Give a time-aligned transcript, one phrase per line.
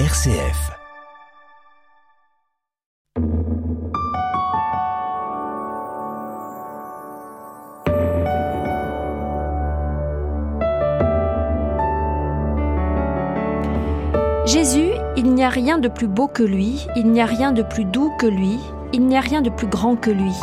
[0.00, 0.72] RCF.
[14.44, 17.62] Jésus, il n'y a rien de plus beau que lui, il n'y a rien de
[17.62, 18.58] plus doux que lui,
[18.92, 20.34] il n'y a rien de plus grand que lui.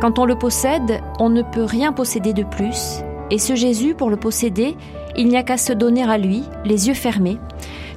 [0.00, 4.10] Quand on le possède, on ne peut rien posséder de plus, et ce Jésus, pour
[4.10, 4.76] le posséder,
[5.16, 7.38] il n'y a qu'à se donner à lui, les yeux fermés.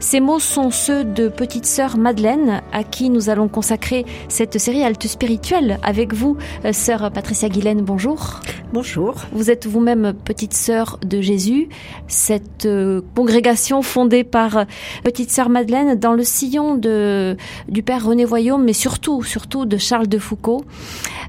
[0.02, 4.84] Ces mots sont ceux de petite sœur Madeleine, à qui nous allons consacrer cette série
[4.84, 8.40] halte spirituelle avec vous, euh, sœur Patricia Guilaine, bonjour.
[8.74, 9.16] Bonjour.
[9.34, 11.68] Vous êtes vous-même petite sœur de Jésus,
[12.08, 14.64] cette euh, congrégation fondée par euh,
[15.04, 17.36] petite sœur Madeleine dans le sillon de,
[17.68, 20.64] du père René Voyaume, mais surtout, surtout de Charles de Foucault.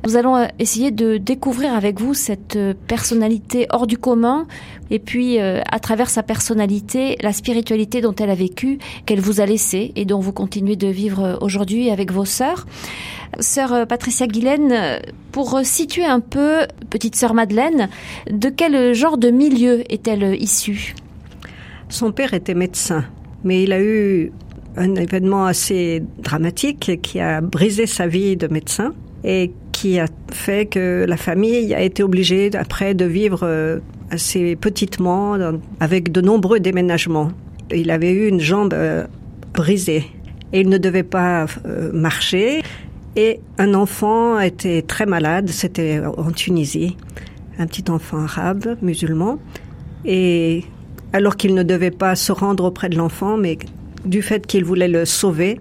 [0.07, 2.57] Nous allons essayer de découvrir avec vous cette
[2.87, 4.47] personnalité hors du commun
[4.91, 9.47] et puis à travers sa personnalité, la spiritualité dont elle a vécu, qu'elle vous a
[9.47, 12.67] laissée et dont vous continuez de vivre aujourd'hui avec vos sœurs.
[13.41, 15.01] Sœur Patricia Guilaine,
[15.33, 17.89] pour situer un peu petite sœur Madeleine,
[18.31, 20.95] de quel genre de milieu est-elle issue?
[21.89, 23.05] Son père était médecin,
[23.45, 24.33] mais il a eu
[24.77, 28.95] un événement assez dramatique qui a brisé sa vie de médecin
[29.25, 33.81] et qui a fait que la famille a été obligée après de vivre
[34.13, 35.37] assez petitement
[35.81, 37.33] avec de nombreux déménagements.
[37.75, 39.07] Il avait eu une jambe euh,
[39.55, 40.05] brisée
[40.53, 42.63] et il ne devait pas euh, marcher.
[43.17, 46.97] Et un enfant était très malade, c'était en Tunisie,
[47.59, 49.39] un petit enfant arabe, musulman.
[50.05, 50.65] Et
[51.13, 53.59] alors qu'il ne devait pas se rendre auprès de l'enfant, mais
[54.05, 55.61] du fait qu'il voulait le sauver,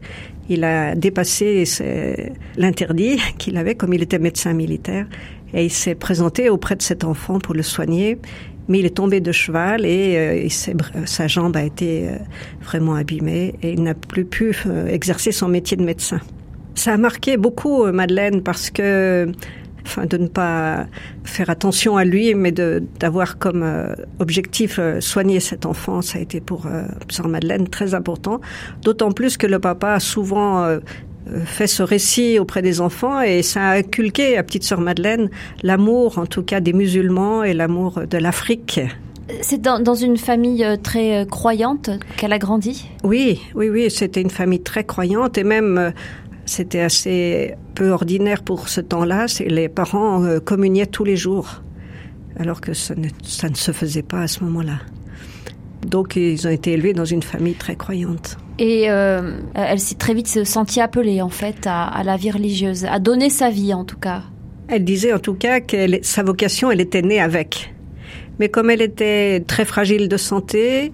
[0.50, 1.66] il a dépassé
[2.58, 5.06] l'interdit qu'il avait, comme il était médecin militaire,
[5.54, 8.18] et il s'est présenté auprès de cet enfant pour le soigner
[8.68, 10.48] mais il est tombé de cheval et, euh,
[11.06, 12.16] sa jambe a été euh,
[12.62, 16.20] vraiment abîmée et il n'a plus pu euh, exercer son métier de médecin.
[16.82, 19.32] Ça a marqué beaucoup Madeleine parce que
[19.86, 20.88] enfin de ne pas
[21.24, 23.64] faire attention à lui, mais d'avoir comme
[24.18, 26.66] objectif soigner cet enfant, ça a été pour
[27.08, 28.42] Sœur Madeleine très important.
[28.82, 30.66] D'autant plus que le papa a souvent
[31.28, 35.30] euh, fait ce récit auprès des enfants et ça a inculqué à petite sœur Madeleine
[35.62, 38.80] l'amour, en tout cas des musulmans et l'amour de l'Afrique.
[39.42, 42.90] C'est dans, une famille euh, très euh, croyante qu'elle a grandi?
[43.04, 45.94] Oui, oui, oui, c'était une famille très croyante et même
[46.46, 49.26] c'était assez peu ordinaire pour ce temps-là.
[49.46, 51.62] Les parents communiaient tous les jours,
[52.40, 54.80] alors que ça ne se faisait pas à ce moment-là.
[55.86, 58.38] Donc ils ont été élevés dans une famille très croyante.
[58.60, 63.00] Et euh, elle s'est très vite sentie appelée en fait à, la vie religieuse, à
[63.00, 64.24] donner sa vie en tout cas.
[64.68, 67.74] Elle disait en tout cas que sa vocation, elle était née avec.
[68.40, 70.92] Mais comme elle était très fragile de santé,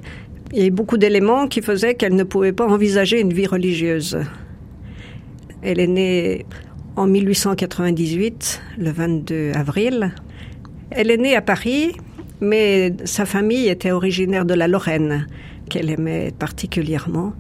[0.53, 4.17] il y a beaucoup d'éléments qui faisaient qu'elle ne pouvait pas envisager une vie religieuse.
[5.69, 6.45] Elle est née
[6.95, 10.15] en 1898, le 22 avril.
[10.91, 11.91] Elle est née à Paris,
[12.39, 15.27] mais sa famille était originaire de la Lorraine,
[15.69, 17.33] qu'elle aimait particulièrement.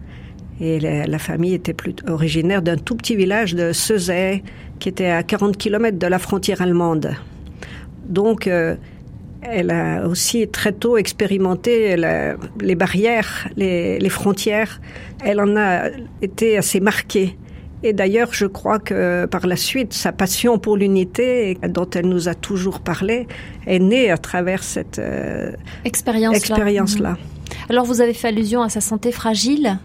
[0.59, 4.43] Et la, famille était plus originaire d'un tout petit village de Sezay,
[4.79, 7.13] qui était à 40 km de la frontière allemande.
[8.09, 8.75] Donc, euh,
[9.41, 14.81] elle a aussi très tôt expérimenté les barrières, les, les, frontières.
[15.23, 17.37] Elle en a été assez marquée.
[17.87, 22.27] Et d'ailleurs, je crois que par la suite, sa passion pour l'unité, dont elle nous
[22.27, 23.27] a toujours parlé,
[23.65, 25.53] est née à travers cette euh,
[25.85, 27.11] expérience-là.
[27.11, 27.17] Mhm.
[27.69, 29.79] Alors, vous avez fait allusion à sa santé fragile.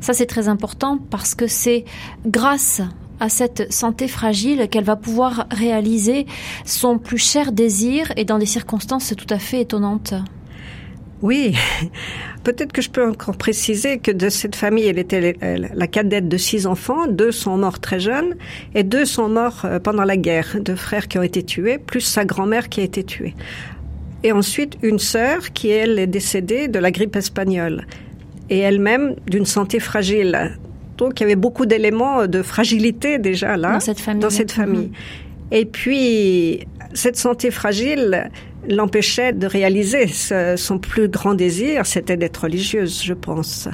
[0.00, 1.84] Ça, c'est très important parce que c'est
[2.24, 2.80] grâce
[3.20, 6.24] à cette santé fragile qu'elle va pouvoir réaliser
[6.64, 10.14] son plus cher désir et dans des circonstances tout à fait étonnantes.
[11.22, 11.54] Oui,
[12.44, 16.36] peut-être que je peux encore préciser que de cette famille, elle était la cadette de
[16.36, 17.06] six enfants.
[17.06, 18.34] Deux sont morts très jeunes
[18.74, 20.56] et deux sont morts euh, pendant la guerre.
[20.60, 23.34] Deux frères qui ont été tués, plus sa grand-mère qui a été tuée.
[24.24, 27.86] Et ensuite, une sœur qui, elle, est décédée de la grippe espagnole
[28.50, 30.58] et elle-même d'une santé fragile.
[30.98, 34.20] Donc, il y avait beaucoup d'éléments de fragilité déjà là, dans cette famille.
[34.20, 34.88] Dans cette famille.
[34.88, 35.56] Mm-hmm.
[35.56, 38.30] Et puis, cette santé fragile,
[38.68, 40.06] l'empêchait de réaliser
[40.56, 43.68] son plus grand désir, c'était d'être religieuse, je pense.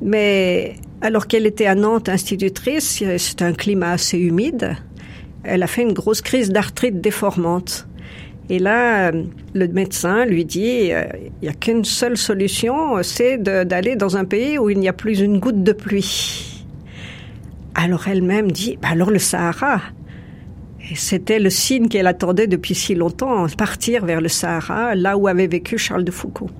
[0.00, 4.76] Mais alors qu'elle était à Nantes institutrice, c'est un climat assez humide,
[5.44, 7.86] elle a fait une grosse crise d'arthrite déformante.
[8.48, 13.96] Et là, le médecin lui dit, euh, il n'y a qu'une seule solution, c'est d'aller
[13.96, 16.64] dans un pays où il n'y a plus une goutte de pluie.
[17.74, 19.80] Alors elle-même dit, bah alors le Sahara.
[20.94, 25.46] C'était le signe qu'elle attendait depuis si longtemps, partir vers le Sahara, là où avait
[25.46, 26.50] vécu Charles de Foucault.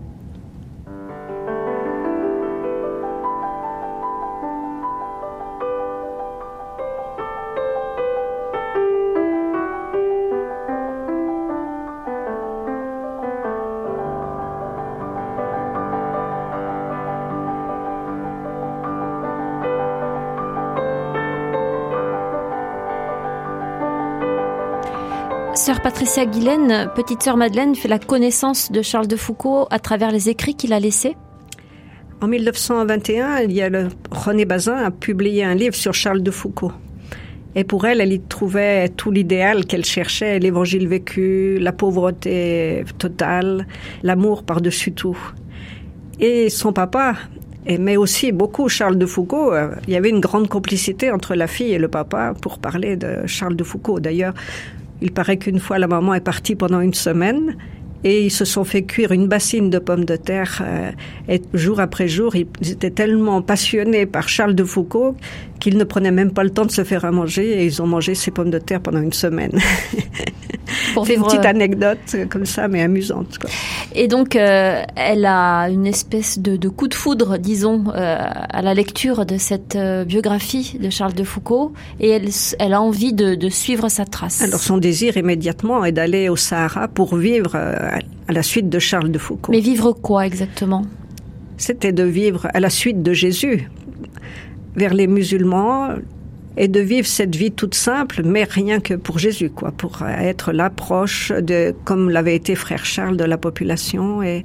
[25.56, 30.12] Sœur Patricia Guilaine, petite sœur Madeleine, fait la connaissance de Charles de Foucault à travers
[30.12, 31.16] les écrits qu'il a laissés.
[32.20, 33.70] En 1921, il y a
[34.10, 36.72] René Bazin a publié un livre sur Charles de Foucault.
[37.54, 43.66] Et pour elle, elle y trouvait tout l'idéal qu'elle cherchait, l'évangile vécu, la pauvreté totale,
[44.02, 45.18] l'amour par-dessus tout.
[46.20, 47.14] Et son papa
[47.64, 49.54] aimait aussi beaucoup Charles de Foucault.
[49.88, 53.26] Il y avait une grande complicité entre la fille et le papa pour parler de
[53.26, 54.00] Charles de Foucault.
[54.00, 54.34] D'ailleurs,
[55.02, 57.56] il paraît qu'une fois la maman est partie pendant une semaine
[58.04, 60.62] et ils se sont fait cuire une bassine de pommes de terre.
[60.64, 60.90] Euh,
[61.28, 65.16] et jour après jour, ils étaient tellement passionnés par Charles de Foucault
[65.60, 67.86] qu'ils ne prenaient même pas le temps de se faire à manger et ils ont
[67.86, 69.52] mangé ces pommes de terre pendant une semaine.
[71.04, 73.38] C'est une petite anecdote comme ça, mais amusante.
[73.38, 73.50] Quoi.
[73.94, 78.62] Et donc, euh, elle a une espèce de, de coup de foudre, disons, euh, à
[78.62, 83.12] la lecture de cette euh, biographie de Charles de Foucault, et elle, elle a envie
[83.12, 84.42] de, de, suivre sa trace.
[84.42, 87.98] Alors, son désir immédiatement est d'aller au Sahara pour vivre euh,
[88.28, 89.52] à la suite de Charles de Foucault.
[89.52, 90.82] Mais vivre quoi exactement?
[91.58, 93.70] C'était de vivre à la suite de Jésus,
[94.76, 95.88] vers les musulmans,
[96.56, 100.52] et de vivre cette vie toute simple, mais rien que pour Jésus, quoi, pour être
[100.52, 104.42] là proche de, comme l'avait été frère Charles, de la population et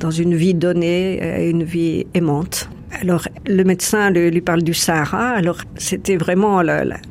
[0.00, 2.68] dans une vie donnée, une vie aimante.
[3.00, 5.30] Alors, le médecin lui parle du Sahara.
[5.30, 6.62] Alors, c'était vraiment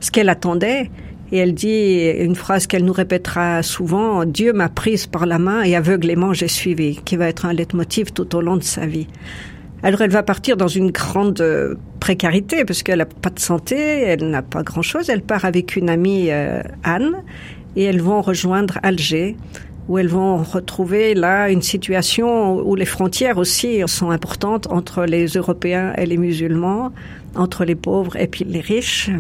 [0.01, 0.90] ce qu'elle attendait.
[1.31, 5.63] Et elle dit une phrase qu'elle nous répétera souvent Dieu m'a prise par la main
[5.63, 9.08] et aveuglément j'ai suivi, qui va être un leitmotiv tout au long de sa vie.
[9.86, 13.78] Alors elle va partir dans une grande euh, précarité parce qu'elle n'a pas de santé,
[13.78, 15.12] elle n'a pas grand-chose.
[15.12, 17.22] Elle part avec une amie euh, Anne
[17.76, 19.38] et elles vont rejoindre Alger
[19.88, 25.28] où elles vont retrouver là une situation où les frontières aussi sont importantes entre les
[25.28, 26.92] Européens et les musulmans,
[27.36, 29.12] entre les pauvres et puis les riches.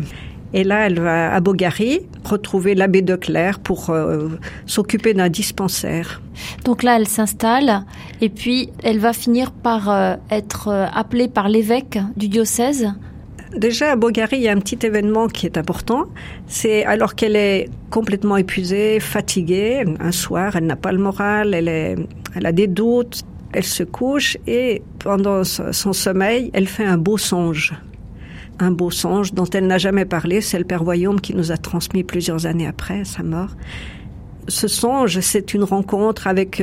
[0.55, 4.29] Et là, elle va à Bogari retrouver l'abbé de Clerc pour euh,
[4.65, 6.21] s'occuper d'un dispensaire.
[6.63, 7.83] Donc là, elle s'installe
[8.21, 12.87] et puis elle va finir par euh, être euh, appelée par l'évêque du diocèse.
[13.57, 16.05] Déjà, à Bogari, il y a un petit événement qui est important.
[16.47, 21.67] C'est alors qu'elle est complètement épuisée, fatiguée, un soir, elle n'a pas le moral, elle,
[21.67, 21.97] est,
[22.33, 27.17] elle a des doutes, elle se couche et pendant son sommeil, elle fait un beau
[27.17, 27.73] songe
[28.59, 30.41] un beau songe dont elle n'a jamais parlé.
[30.41, 33.55] C'est le Père Voyaume qui nous a transmis plusieurs années après sa mort.
[34.47, 36.61] Ce songe, c'est une rencontre avec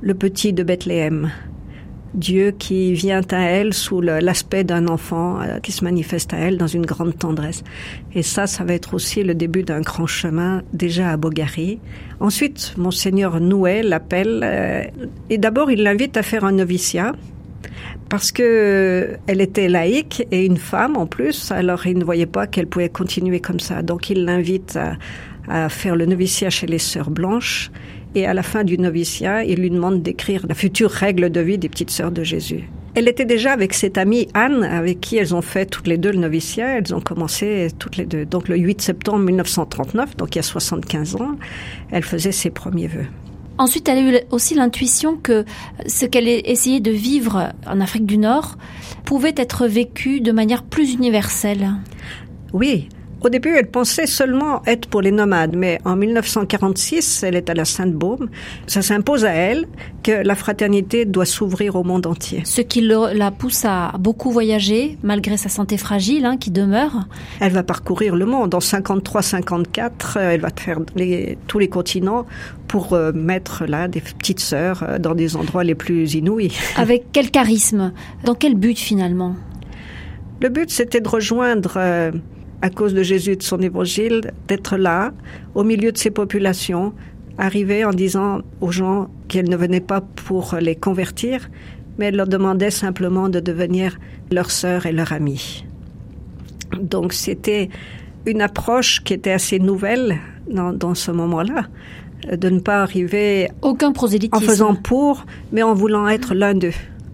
[0.00, 1.30] le petit de Bethléem.
[2.16, 6.66] Dieu qui vient à elle sous l'aspect d'un enfant qui se manifeste à elle dans
[6.66, 7.62] une grande tendresse.
[8.14, 11.78] Et ça, ça va être aussi le début d'un grand chemin déjà à Bogari.
[12.18, 14.84] Ensuite, monseigneur Nouet l'appelle euh,
[15.28, 17.12] et d'abord il l'invite à faire un noviciat
[18.08, 22.46] parce que elle était laïque et une femme en plus, alors il ne voyait pas
[22.46, 23.82] qu'elle pouvait continuer comme ça.
[23.82, 24.96] Donc il l'invite à,
[25.48, 27.70] à, faire le noviciat chez les sœurs blanches
[28.14, 31.58] et à la fin du noviciat, il lui demande d'écrire la future règle de vie
[31.58, 32.64] des petites sœurs de Jésus.
[32.94, 36.12] Elle était déjà avec cette amie Anne, avec qui elles ont fait toutes les deux
[36.12, 36.78] le noviciat.
[36.78, 38.24] Elles ont commencé toutes les deux.
[38.24, 41.36] Donc le 8 septembre 1939, donc il y a 75 ans,
[41.90, 43.04] elle faisait ses premiers vœux.
[43.58, 45.44] Ensuite, elle a eu aussi l'intuition que
[45.86, 48.56] ce qu'elle essayait de vivre en Afrique du Nord
[49.04, 51.72] pouvait être vécu de manière plus universelle.
[52.52, 52.88] Oui,
[53.22, 57.54] au début, elle pensait seulement être pour les nomades, mais en 1946, elle est à
[57.54, 58.28] la Sainte-Baume.
[58.66, 59.66] Ça s'impose à elle
[60.02, 62.42] que la fraternité doit s'ouvrir au monde entier.
[62.44, 67.06] Ce qui la pousse à beaucoup voyager, malgré sa santé fragile, hein, qui demeure.
[67.40, 68.54] Elle va parcourir le monde.
[68.54, 72.26] En 53-54, elle va faire les, tous les continents
[72.68, 76.52] pour euh, mettre là des petites sœurs euh, dans des endroits les plus inouïs.
[76.76, 77.92] Avec quel charisme?
[78.24, 79.36] Dans quel but finalement?
[80.42, 82.12] Le but, c'était de rejoindre...
[82.62, 85.12] Euh, à cause de Jésus et de son évangile, d'être là,
[85.54, 86.92] au milieu de ces populations,
[87.38, 91.50] arriver en disant aux gens qu'elle ne venait pas pour les convertir,
[91.98, 93.98] mais elle leur demandait simplement de devenir
[94.30, 95.64] leur sœur et leur amie.
[96.80, 97.68] Donc c'était
[98.26, 100.16] une approche qui était assez nouvelle
[100.50, 101.66] dans, dans ce moment-là,
[102.30, 106.72] de ne pas arriver aucun prosélytisme en faisant pour, mais en voulant être l'un d'eux.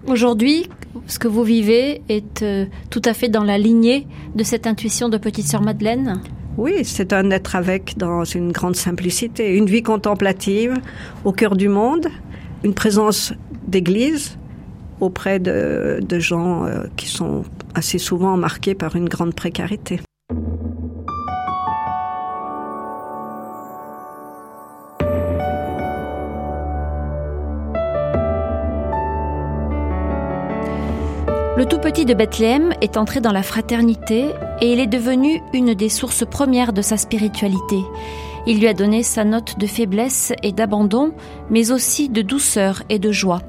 [0.08, 0.68] Aujourd'hui,
[1.06, 5.08] ce que vous vivez est euh, tout à fait dans la lignée de cette intuition
[5.08, 6.20] de petite sœur Madeleine
[6.56, 10.74] Oui, c'est un être avec dans une grande simplicité, une vie contemplative
[11.24, 12.08] au cœur du monde,
[12.64, 13.32] une présence
[13.68, 14.38] d'église
[15.00, 17.44] auprès de, gens euh, qui sont
[17.74, 20.00] assez souvent marqués par une grande précarité.
[31.54, 34.30] Le tout petit de Bethléem est entré dans la fraternité
[34.62, 37.76] et il est devenu une des sources premières de sa spiritualité.
[38.46, 41.12] Il lui a donné sa note de faiblesse et d'abandon,
[41.50, 43.42] mais aussi de douceur et de joie.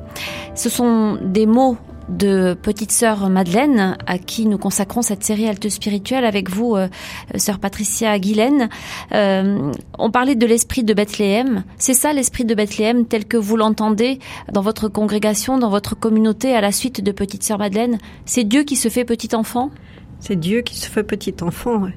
[0.54, 1.78] Ce sont des mots
[2.10, 6.88] de petite sœur Madeleine, à qui nous consacrons cette série Alte spirituelle avec vous, euh,
[7.36, 8.70] sœur Patricia Guilaine.
[9.14, 11.64] Euh, on parlait de l'esprit de Bethléem.
[11.78, 14.20] C'est ça l'esprit de Bethléem tel que vous l'entendez
[14.52, 17.98] dans votre congrégation, dans votre communauté à la suite de petite sœur Madeleine?
[18.26, 19.72] C'est Dieu qui se fait petit enfant?
[20.20, 21.88] C'est Dieu qui se fait petit enfant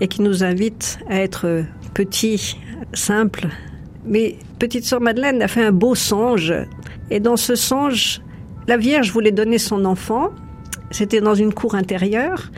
[0.00, 2.56] et qui nous invite à être petit,
[2.92, 3.48] simple.
[4.04, 6.54] Mais petite sœur Madeleine a fait un beau songe
[7.10, 8.20] et dans ce songe,
[8.68, 10.28] la Vierge voulait donner son enfant.
[10.90, 12.52] C'était dans une cour intérieure.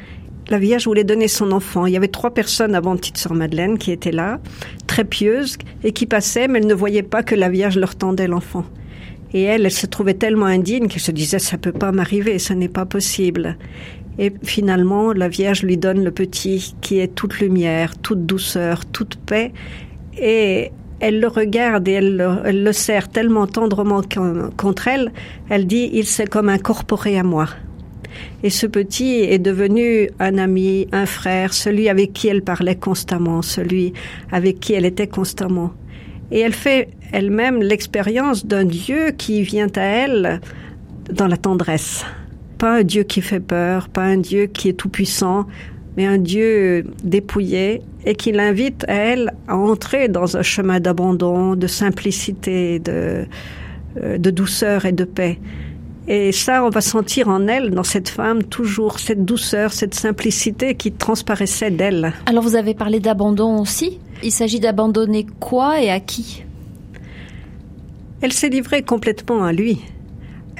[0.48, 1.86] La Vierge voulait donner son enfant.
[1.86, 4.40] Il y avait trois personnes avant Petite Sœur Madeleine qui étaient là,
[4.88, 8.26] très pieuses, et qui passaient, mais elles ne voyaient pas que la Vierge leur tendait
[8.26, 8.64] l'enfant.
[9.32, 12.54] Et elle, elle se trouvait tellement indigne qu'elle se disait, ça peut pas m'arriver, ce
[12.54, 13.56] n'est pas possible.
[14.18, 19.14] Et finalement, la Vierge lui donne le petit qui est toute lumière, toute douceur, toute
[19.14, 19.52] paix.
[20.20, 24.02] Et elle le regarde et elle le, serre tellement tendrement
[24.56, 25.12] contre elle,
[25.48, 27.48] elle dit, il s'est comme incorporé à moi.
[28.42, 33.42] Et ce petit est devenu un ami, un frère, celui avec qui elle parlait constamment,
[33.42, 33.92] celui
[34.30, 35.72] avec qui elle était constamment.
[36.30, 40.40] Et elle fait elle-même l'expérience d'un Dieu qui vient à elle
[41.12, 42.04] dans la tendresse.
[42.58, 45.46] Pas un Dieu qui fait peur, pas un Dieu qui est tout puissant,
[45.96, 51.56] mais un Dieu dépouillé et qui l'invite à elle à entrer dans un chemin d'abandon,
[51.56, 53.26] de simplicité, de,
[54.02, 55.38] euh, de douceur et de paix.
[56.08, 60.74] Et ça, on va sentir en elle, dans cette femme, toujours cette douceur, cette simplicité
[60.74, 62.12] qui transparaissait d'elle.
[62.26, 63.98] Alors vous avez parlé d'abandon aussi.
[64.22, 66.44] Il s'agit d'abandonner quoi et à qui?
[68.22, 69.80] Elle s'est livrée complètement à lui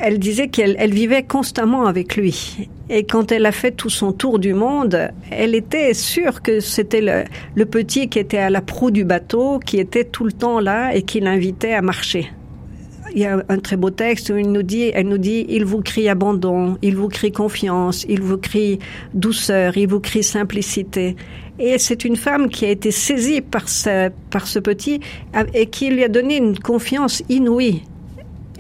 [0.00, 2.68] elle disait qu'elle vivait constamment avec lui.
[2.88, 7.26] Et quand elle a fait tout son tour du monde, elle était sûre que c'était
[7.54, 10.94] le, petit qui était à la proue du bateau, qui était tout le temps là
[10.94, 12.30] et qui l'invitait à marcher.
[13.14, 15.64] Il y a un très beau texte où il nous dit, elle nous dit, il
[15.64, 18.78] vous crie abandon, il vous crie confiance, il vous crie
[19.14, 21.16] douceur, il vous crie simplicité.
[21.58, 25.00] Et c'est une femme qui a été saisie par ce, par ce petit
[25.52, 27.82] et qui lui a donné une confiance inouïe.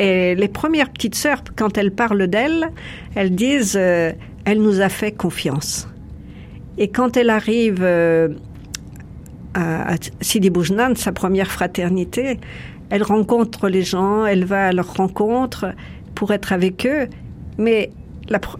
[0.00, 2.70] Et les premières petites sœurs, quand elles parlent d'elle,
[3.14, 4.12] elles disent euh,
[4.46, 5.86] elle nous a fait confiance.
[6.78, 8.28] Et quand elle arrive euh,
[9.52, 12.40] à, Sidi Boujnan, sa première fraternité,
[12.88, 15.74] elle rencontre les gens, elle va à leur rencontre
[16.14, 17.06] pour être avec eux,
[17.58, 17.90] mais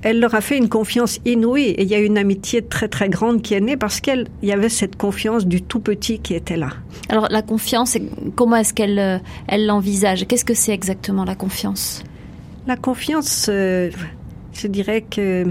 [0.03, 3.09] elle leur a fait une confiance inouïe et il y a une amitié très très
[3.09, 6.57] grande qui est née parce qu'il y avait cette confiance du tout petit qui était
[6.57, 6.71] là.
[7.09, 7.97] Alors la confiance,
[8.35, 10.27] comment est-ce qu'elle euh, elle l'envisage?
[10.27, 12.03] Qu'est-ce que c'est exactement la confiance?
[12.67, 13.91] La confiance, euh,
[14.53, 15.47] je dirais que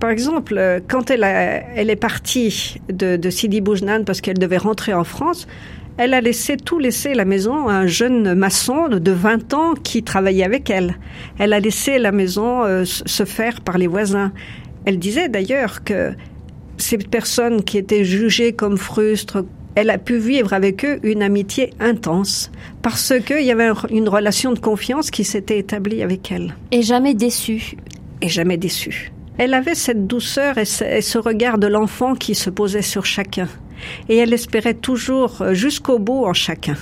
[0.00, 4.58] par exemple, euh, quand elle, elle est partie de, de Sidi Boujnan parce qu'elle devait
[4.58, 5.46] rentrer en France,
[5.98, 10.02] elle a laissé tout laisser la maison à un jeune maçon de 20 ans qui
[10.02, 10.98] travaillait avec elle.
[11.38, 14.32] Elle a laissé la maison euh, se faire par les voisins.
[14.84, 16.12] Elle disait d'ailleurs que
[16.76, 21.70] ces personnes qui étaient jugées comme frustres, elle a pu vivre avec eux une amitié
[21.80, 22.50] intense
[22.82, 26.54] parce qu'il y avait une relation de confiance qui s'était établie avec elle.
[26.72, 27.74] Et jamais déçue.
[28.20, 29.12] Et jamais déçue.
[29.38, 33.48] Elle avait cette douceur et ce regard de l'enfant qui se posait sur chacun
[34.08, 36.76] et elle espérait toujours euh, jusqu'au bout en chacun.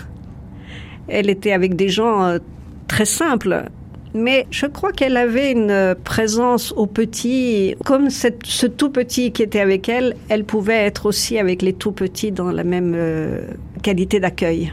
[1.08, 2.38] Elle était avec des gens euh,
[2.88, 3.64] très simples,
[4.14, 9.60] mais je crois qu'elle avait une présence au petit, comme ce tout petit qui était
[9.60, 13.48] avec elle, elle pouvait être aussi avec les tout petits dans la même euh,
[13.82, 14.72] qualité d'accueil.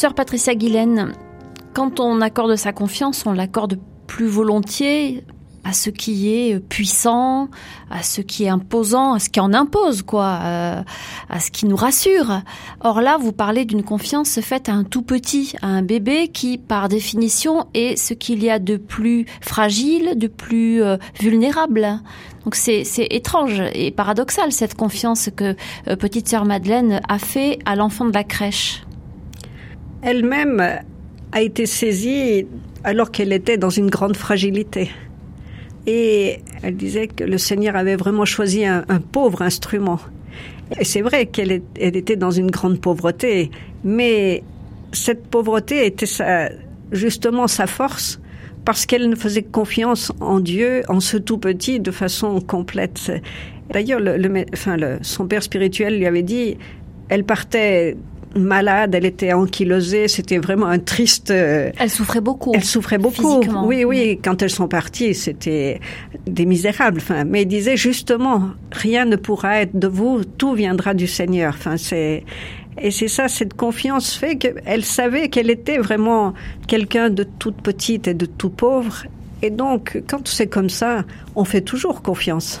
[0.00, 1.12] Sœur Patricia Guilaine,
[1.74, 5.22] quand on accorde sa confiance, on l'accorde plus volontiers
[5.62, 7.50] à ce qui est puissant,
[7.90, 10.82] à ce qui est imposant, à ce qui en impose, quoi, euh,
[11.28, 12.40] à ce qui nous rassure.
[12.80, 16.56] Or là, vous parlez d'une confiance faite à un tout petit, à un bébé qui,
[16.56, 22.00] par définition, est ce qu'il y a de plus fragile, de plus euh, vulnérable.
[22.44, 25.56] Donc c'est étrange et paradoxal cette confiance que
[25.88, 28.82] euh, petite sœur Madeleine a fait à l'enfant de la crèche
[30.02, 30.80] elle-même
[31.32, 32.46] a été saisie
[32.84, 34.90] alors qu'elle était dans une grande fragilité.
[35.86, 40.00] Et elle disait que le Seigneur avait vraiment choisi un, pauvre instrument.
[40.78, 43.50] Et c'est vrai qu'elle était dans une grande pauvreté,
[43.82, 44.42] mais
[44.92, 46.50] cette pauvreté était sa,
[46.92, 48.20] justement sa force
[48.64, 53.10] parce qu'elle ne faisait confiance en Dieu, en ce tout petit, de façon complète.
[53.70, 56.56] D'ailleurs, le, le, enfin, le, son père spirituel lui avait dit,
[57.08, 57.96] elle partait
[58.36, 61.30] malade, elle était ankylosée, c'était vraiment un triste.
[61.30, 62.52] Euh, elle souffrait beaucoup.
[62.54, 63.40] Elle souffrait beaucoup.
[63.64, 64.20] Oui, oui.
[64.22, 65.80] Quand elles sont parties, c'était
[66.26, 66.98] des misérables.
[66.98, 71.54] Enfin, mais il disait justement, rien ne pourra être de vous, tout viendra du Seigneur.
[71.56, 72.24] Enfin, c'est
[72.80, 76.34] et c'est ça, cette confiance fait qu'elle savait qu'elle était vraiment
[76.66, 79.04] quelqu'un de toute petite et de tout pauvre.
[79.42, 82.60] Et donc, quand c'est comme ça, on fait toujours confiance.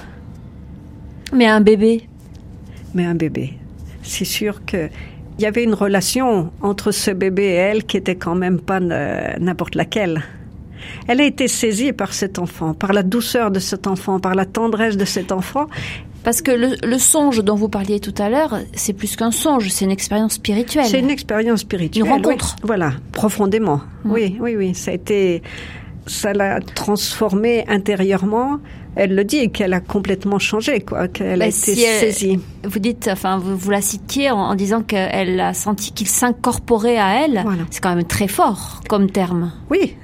[1.32, 2.08] Mais un bébé
[2.94, 3.54] Mais un bébé.
[4.02, 4.88] C'est sûr que
[5.40, 8.78] il y avait une relation entre ce bébé et elle qui était quand même pas
[8.78, 10.22] n'importe laquelle.
[11.08, 14.44] Elle a été saisie par cet enfant, par la douceur de cet enfant, par la
[14.44, 15.66] tendresse de cet enfant.
[16.24, 19.86] Parce que le, songe dont vous parliez tout à l'heure, c'est plus qu'un songe, c'est
[19.86, 20.84] une expérience spirituelle.
[20.84, 22.04] C'est une expérience spirituelle.
[22.04, 22.56] Une rencontre.
[22.62, 23.80] Voilà, profondément.
[24.04, 24.12] Mm.
[24.12, 24.74] Oui, oui, oui.
[24.74, 25.42] Ça a été,
[26.06, 28.60] ça l'a transformée intérieurement
[28.96, 32.40] elle le dit qu'elle a complètement changé, quoi, qu'elle a été saisie.
[32.64, 37.44] Vous dites, enfin, vous, la citiez en, disant qu'elle a senti qu'il s'incorporait à elle.
[37.70, 39.52] C'est quand même très fort comme terme.
[39.70, 39.96] Oui.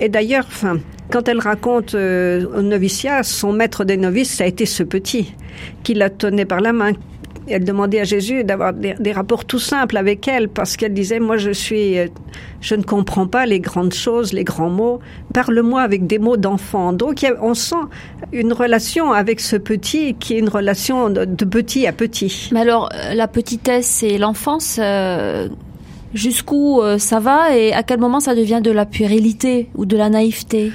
[0.00, 0.78] Et d'ailleurs, enfin,
[1.10, 5.34] quand elle raconte euh, au noviciat, son maître des novices, ça a été ce petit
[5.82, 6.92] qui la tenait par la main,
[7.48, 11.36] elle demandait à Jésus d'avoir des, rapports tout simples avec elle parce qu'elle disait moi
[11.36, 12.06] je suis euh,
[12.60, 15.00] je ne comprends pas les grandes choses les grands mots.
[15.32, 16.92] Parle-moi avec des mots d'enfant.
[16.92, 17.74] Donc on sent
[18.32, 22.50] une relation avec ce petit qui est une relation de, petit à petit.
[22.52, 25.48] Mais alors euh, la petitesse et l'enfance euh,
[26.14, 30.08] jusqu'où ça va et à quel moment ça devient de la puérilité ou de la
[30.08, 30.72] naïveté?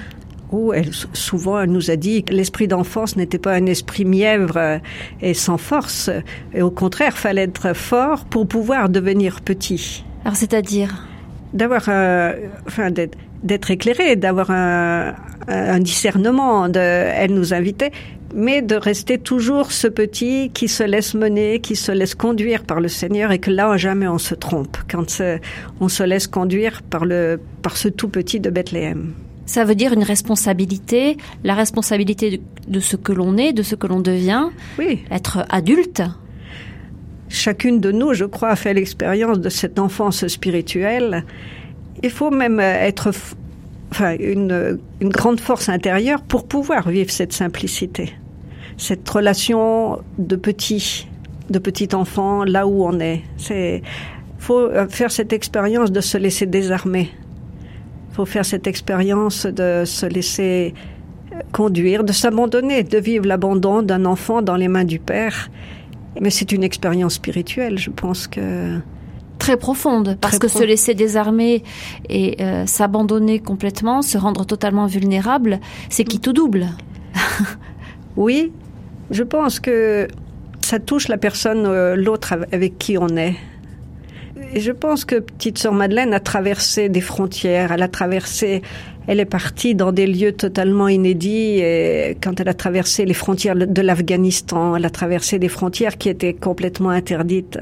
[0.52, 4.58] Où elle, souvent elle nous a dit que l'esprit d'enfance n'était pas un esprit mièvre
[4.58, 4.80] euh,
[5.22, 6.10] et sans force,
[6.54, 10.04] et au contraire, fallait être fort pour pouvoir devenir petit.
[10.26, 11.06] Alors c'est-à-dire?
[11.54, 12.34] D'avoir, euh,
[12.68, 15.16] enfin, d'être éclairé, d'avoir un,
[15.48, 16.70] un, discernement.
[16.70, 17.92] De, elle nous invitait,
[18.36, 22.80] mais de rester toujours ce petit qui se laisse mener, qui se laisse conduire par
[22.80, 25.22] le Seigneur, et que là jamais on se trompe quand
[25.80, 29.14] on se laisse conduire par le par ce tout petit de Bethléem.
[29.50, 33.88] Ça veut dire une responsabilité, la responsabilité de, ce que l'on est, de ce que
[33.88, 34.50] l'on devient.
[34.78, 35.04] Oui.
[35.10, 36.04] Être adulte.
[37.30, 41.26] Chacune de nous, je crois, a fait l'expérience de cette enfance spirituelle.
[42.04, 43.12] Il faut même être,
[43.90, 48.14] enfin, une, une grande force intérieure pour pouvoir vivre cette simplicité,
[48.78, 51.08] cette relation de petit,
[51.50, 53.24] de petit enfant, là où on est.
[53.38, 53.82] C'est,
[54.38, 57.10] faut faire cette expérience de se laisser désarmer
[58.12, 60.74] faut faire cette expérience de se laisser
[61.52, 65.50] conduire, de s'abandonner, de vivre l'abandon d'un enfant dans les mains du Père.
[66.20, 68.80] Mais c'est une expérience spirituelle, je pense que
[69.38, 71.64] très profonde parce que se laisser désarmer
[72.10, 76.68] et euh, s'abandonner complètement, se rendre totalement vulnérable, c'est qui tout double.
[78.18, 78.52] oui,
[79.12, 80.08] je pense que
[80.62, 83.36] ça touche la personne, euh, l'autre avec qui on est.
[84.54, 88.64] Et je pense que petite sœur Madeleine a traversé des frontières, elle a traversé,
[89.06, 91.60] elle est partie dans des lieux totalement inédits.
[91.60, 96.10] Et quand elle a traversé les frontières de l'Afghanistan, elle a traversé des frontières qui
[96.10, 97.60] étaient complètement interdites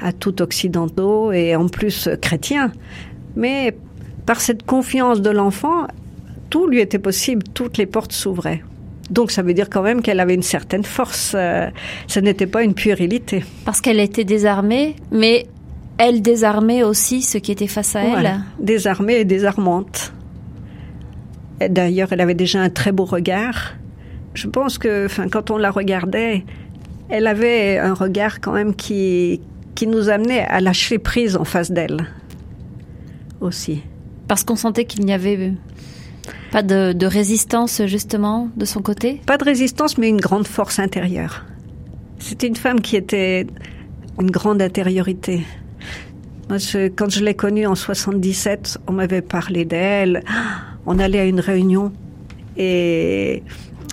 [0.00, 2.72] à, tout occidentaux et en plus chrétiens.
[3.36, 3.76] Mais
[4.26, 5.86] par cette confiance de l'enfant,
[6.50, 8.62] tout lui était possible, toutes les portes s'ouvraient.
[9.10, 11.32] Donc ça veut dire quand même qu'elle avait une certaine force.
[11.34, 11.68] Euh,
[12.08, 13.44] ce n'était pas une puérilité.
[13.64, 15.46] Parce qu'elle était désarmée, mais
[15.98, 18.40] elle désarmait aussi ce qui était face à elle.
[18.60, 20.12] Désarmée et désarmante.
[21.60, 23.74] D'ailleurs, elle avait déjà un très beau regard.
[24.34, 26.44] Je pense que, enfin, quand on la regardait,
[27.08, 29.40] elle avait un regard quand même qui,
[29.74, 32.06] qui nous amenait à lâcher prise en face d'elle.
[33.40, 33.82] Aussi.
[34.28, 35.52] Parce qu'on sentait qu'il n'y avait
[36.52, 39.20] pas de, de, résistance, justement, de son côté?
[39.26, 41.44] Pas de résistance, mais une grande force intérieure.
[42.20, 43.46] C'était une femme qui était
[44.20, 45.44] une grande intériorité
[46.48, 50.22] quand je l'ai connue en 77, on m'avait parlé d'elle.
[50.86, 51.92] On allait à une réunion
[52.56, 53.42] et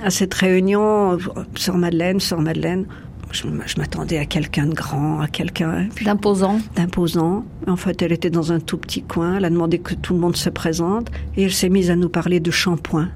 [0.04, 1.18] à cette réunion,
[1.56, 2.86] Sœur Madeleine, Sœur Madeleine,
[3.32, 6.60] je, m'attendais à quelqu'un de grand, à quelqu'un d'imposant.
[6.76, 7.44] D'imposant.
[7.68, 9.38] En fait, elle était dans un tout petit coin.
[9.38, 12.10] Elle a demandé que tout le monde se présente et elle s'est mise à nous
[12.10, 13.10] parler de shampoing.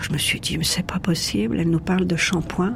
[0.00, 1.58] Je me suis dit, mais c'est pas possible.
[1.58, 2.74] Elle nous parle de shampoing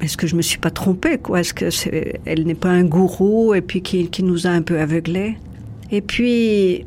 [0.00, 1.40] est-ce que je me suis pas trompée quoi?
[1.40, 4.62] Est-ce que c'est, elle n'est pas un gourou et puis qui, qui nous a un
[4.62, 5.36] peu aveuglés?
[5.90, 6.86] Et puis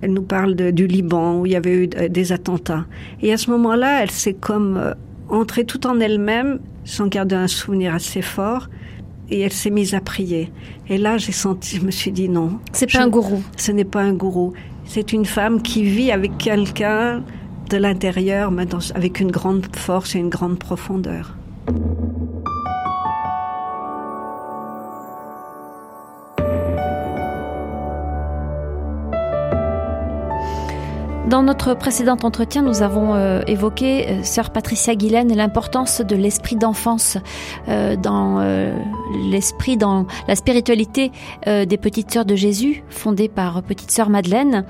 [0.00, 2.86] elle nous parle de, du Liban où il y avait eu des attentats.
[3.20, 4.94] Et à ce moment-là, elle s'est comme euh,
[5.28, 8.68] entrée tout en elle-même, sans garder un souvenir assez fort.
[9.30, 10.50] et elle s'est mise à prier.
[10.88, 12.58] Et là, j'ai senti, je me suis dit non.
[12.72, 13.42] C'est pas un gourou.
[13.56, 14.54] Ce n'est pas un gourou.
[14.84, 17.22] C'est une femme qui vit avec quelqu'un
[17.68, 21.37] de l'intérieur, mais avec une grande force et une grande profondeur.
[21.68, 22.37] Thank you.
[31.28, 36.56] Dans notre précédent entretien, nous avons euh, évoqué, euh, sœur Patricia Guilaine, l'importance de l'esprit
[36.56, 37.18] d'enfance
[37.68, 38.40] euh, dans
[39.30, 41.12] l'esprit, dans la spiritualité
[41.46, 44.64] des petites sœurs de Jésus, fondée par petite sœur Madeleine.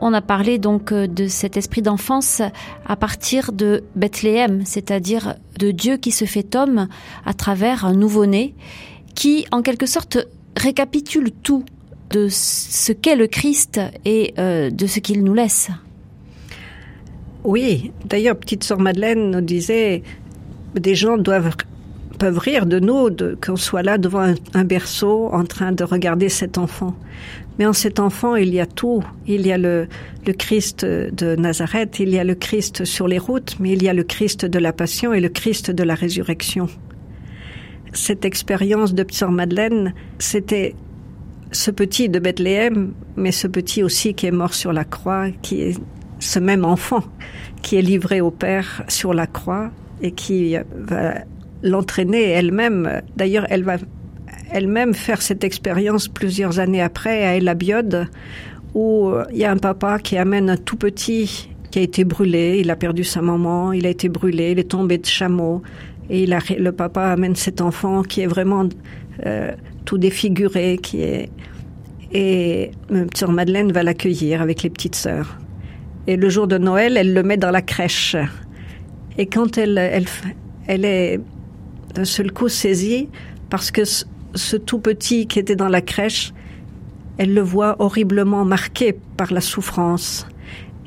[0.00, 2.42] On a parlé donc de cet esprit d'enfance
[2.86, 6.88] à partir de Bethléem, c'est-à-dire de Dieu qui se fait homme
[7.24, 8.54] à travers un nouveau-né,
[9.14, 10.18] qui en quelque sorte
[10.56, 11.64] récapitule tout
[12.10, 15.70] de ce qu'est le Christ et de ce qu'il nous laisse.
[17.44, 20.02] Oui, d'ailleurs, petite sœur Madeleine nous disait,
[20.74, 21.16] des gens
[22.18, 23.10] peuvent rire de nous
[23.44, 26.94] qu'on soit là devant un, berceau en train de regarder cet enfant.
[27.58, 29.02] Mais en cet enfant, il y a tout.
[29.26, 29.86] Il y a le,
[30.26, 33.88] le Christ de Nazareth, il y a le Christ sur les routes, mais il y
[33.88, 36.68] a le Christ de la Passion et le Christ de la résurrection.
[37.92, 40.74] Cette expérience de Sœur Madeleine, c'était
[41.52, 45.62] ce petit de Bethléem, mais ce petit aussi qui est mort sur la croix, qui
[45.62, 45.78] est
[46.18, 47.02] ce même enfant
[47.62, 49.70] qui est livré au Père sur la croix
[50.02, 51.14] et qui va
[51.62, 53.02] l'entraîner elle-même.
[53.16, 53.76] D'ailleurs, elle va
[54.50, 58.08] elle-même faire cette expérience plusieurs années après à El Abiod,
[58.74, 62.58] où il y a un papa qui amène un tout petit qui a été brûlé,
[62.60, 65.62] il a perdu sa maman, il a été brûlé, il est tombé de chameau,
[66.08, 68.68] et le papa amène cet enfant qui est vraiment
[69.24, 69.52] euh,
[69.84, 71.30] tout défiguré, qui est
[72.12, 72.70] et
[73.14, 75.36] Sœur Madeleine va l'accueillir avec les petites sœurs.
[76.06, 78.16] Et le jour de Noël, elle le met dans la crèche.
[79.18, 80.06] Et quand elle, elle,
[80.66, 81.20] elle est
[81.94, 83.08] d'un seul coup saisie,
[83.50, 86.32] parce que ce, tout petit qui était dans la crèche,
[87.18, 90.26] elle le voit horriblement marqué par la souffrance.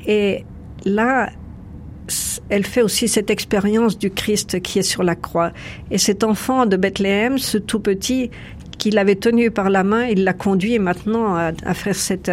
[0.05, 0.45] Et
[0.85, 1.31] là,
[2.49, 5.51] elle fait aussi cette expérience du Christ qui est sur la croix.
[5.91, 8.29] Et cet enfant de Bethléem, ce tout petit,
[8.77, 12.31] qu'il avait tenu par la main, il l'a conduit maintenant à faire cette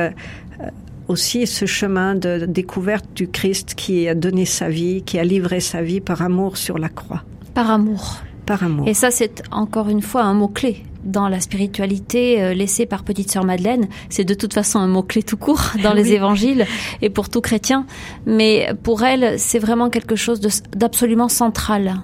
[1.09, 5.61] aussi ce chemin de découverte du Christ qui a donné sa vie, qui a livré
[5.61, 7.23] sa vie par amour sur la croix.
[7.55, 8.19] Par amour.
[8.45, 8.87] Par amour.
[8.88, 13.31] Et ça, c'est encore une fois un mot-clé dans la spiritualité euh, laissée par Petite
[13.31, 13.88] Sœur Madeleine.
[14.11, 16.66] C'est de toute façon un mot-clé tout court dans les évangiles
[17.01, 17.87] et pour tout chrétien.
[18.27, 20.40] Mais pour elle, c'est vraiment quelque chose
[20.75, 21.97] d'absolument central.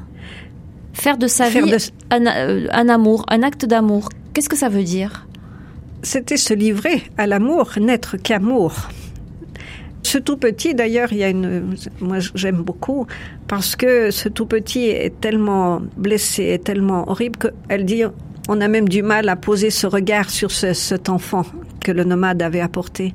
[0.93, 1.75] Faire de sa vie
[2.11, 4.09] Un, euh, un amour, un acte d'amour.
[4.35, 5.27] Qu'est-ce que ça veut dire?
[6.03, 8.89] C'était se livrer à l'amour, n'être qu'amour.
[10.03, 13.07] Ce tout petit, d'ailleurs, il y a une, moi j'aime beaucoup
[13.47, 18.03] parce que ce tout petit est tellement blessé, est tellement horrible qu'elle dit,
[18.49, 21.45] on a même du mal à poser ce regard sur cet enfant
[21.81, 23.15] que le nomade avait apporté.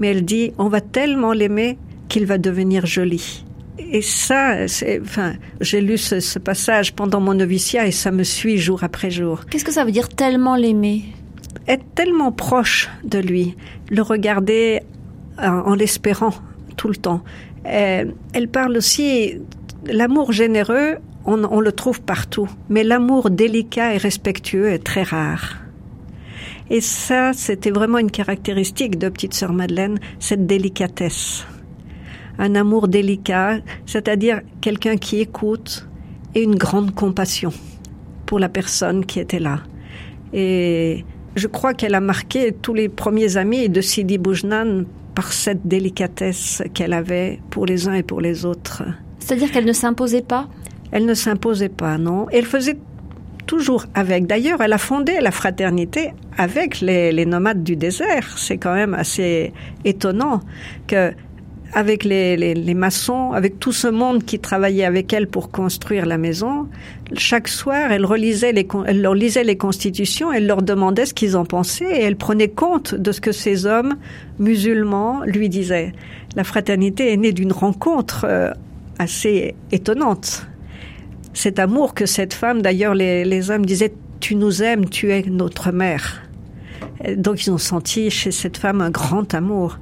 [0.00, 1.78] Mais elle dit, on va tellement l'aimer
[2.08, 3.44] qu'il va devenir joli.
[3.78, 8.24] Et ça, c'est, enfin, j'ai lu ce, ce passage pendant mon noviciat et ça me
[8.24, 9.44] suit jour après jour.
[9.48, 11.04] Qu'est-ce que ça veut dire tellement l'aimer?
[11.68, 13.56] Être tellement proche de lui,
[13.90, 14.80] le regarder
[15.38, 16.34] en, l'espérant
[16.76, 17.22] tout le temps.
[17.66, 19.34] Euh, elle parle aussi
[19.86, 25.58] l'amour généreux, on, on, le trouve partout, mais l'amour délicat et respectueux est très rare.
[26.70, 31.46] Et ça, c'était vraiment une caractéristique de petite sœur Madeleine, cette délicatesse.
[32.38, 35.88] Un amour délicat, c'est-à-dire quelqu'un qui écoute
[36.34, 37.52] et une grande compassion
[38.26, 39.60] pour la personne qui était là.
[40.32, 41.04] Et
[41.36, 46.62] je crois qu'elle a marqué tous les premiers amis de Sidi Boujnan par cette délicatesse
[46.74, 48.82] qu'elle avait pour les uns et pour les autres.
[49.18, 50.48] C'est-à-dire qu'elle ne s'imposait pas?
[50.90, 52.26] Elle ne s'imposait pas, non.
[52.30, 52.78] Elle faisait
[53.46, 54.26] toujours avec.
[54.26, 58.38] D'ailleurs, elle a fondé la fraternité avec les, les nomades du désert.
[58.38, 59.52] C'est quand même assez
[59.84, 60.40] étonnant
[60.86, 61.12] que
[61.74, 66.16] avec les, les, maçons, avec tout ce monde qui travaillait avec elle pour construire la
[66.16, 66.68] maison,
[67.14, 71.36] chaque soir, elle, relisait les, elle leur lisait les constitutions, elle leur demandait ce qu'ils
[71.36, 73.96] en pensaient et elle prenait compte de ce que ces hommes
[74.38, 75.92] musulmans lui disaient.
[76.36, 78.50] La fraternité est née d'une rencontre euh,
[78.98, 80.46] assez étonnante.
[81.34, 85.22] Cet amour que cette femme, d'ailleurs, les, les hommes disaient, tu nous aimes, tu es
[85.28, 86.22] notre mère.
[87.16, 89.78] Donc ils ont senti chez cette femme un grand amour.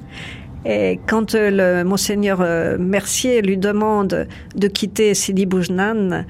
[0.68, 1.50] Et quand euh,
[1.82, 4.26] le monseigneur euh, Mercier lui demande
[4.56, 6.24] de quitter Sidi Boujnan,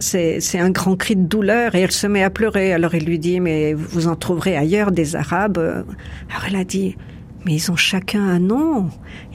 [0.00, 2.72] c'est un grand cri de douleur et elle se met à pleurer.
[2.72, 5.58] Alors il lui dit, mais vous en trouverez ailleurs des Arabes.
[5.58, 6.96] Alors elle a dit,
[7.44, 8.90] mais ils ont chacun un nom.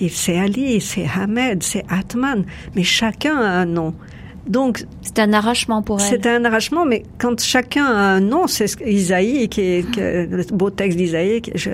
[0.10, 3.94] C'est Ali, c'est Ahmed, c'est Atman, mais chacun a un nom.
[4.48, 6.08] Donc c'est un arrachement pour elle.
[6.08, 10.26] C'est un arrachement, mais quand chacun a un nom, c'est Isaïe qui est, qui est,
[10.26, 11.42] le beau texte d'Isaïe.
[11.56, 11.72] Je,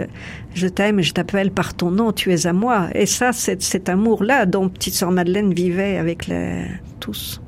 [0.53, 2.89] je t'aime, je t'appelle par ton nom, tu es à moi.
[2.93, 6.65] Et ça, c'est cet amour-là dont petite sœur Madeleine vivait avec les,
[6.99, 7.41] tous.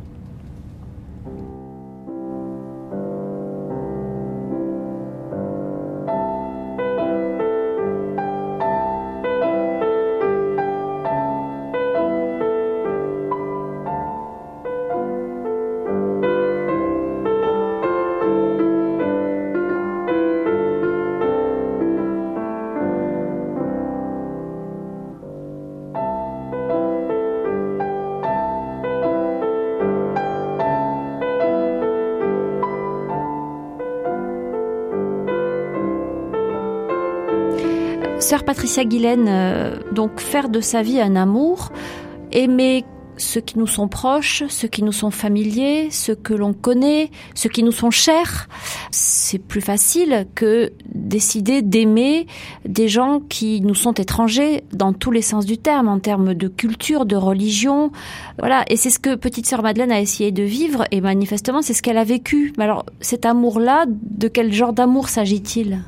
[38.22, 41.72] Sœur Patricia Guilaine, euh, donc faire de sa vie un amour,
[42.32, 42.86] aimer
[43.18, 47.50] ceux qui nous sont proches, ceux qui nous sont familiers, ceux que l'on connaît, ceux
[47.50, 48.48] qui nous sont chers,
[48.92, 52.28] c'est plus facile que décider d'aimer
[52.64, 56.48] des gens qui nous sont étrangers dans tous les sens du terme, en termes de
[56.48, 57.92] culture, de religion.
[58.38, 58.66] Voilà.
[58.68, 61.82] Et c'est ce que petite sœur Madeleine a essayé de vivre, et manifestement, c'est ce
[61.82, 62.54] qu'elle a vécu.
[62.60, 65.82] Mais alors, cet amour-là, de quel genre d'amour s'agit-il?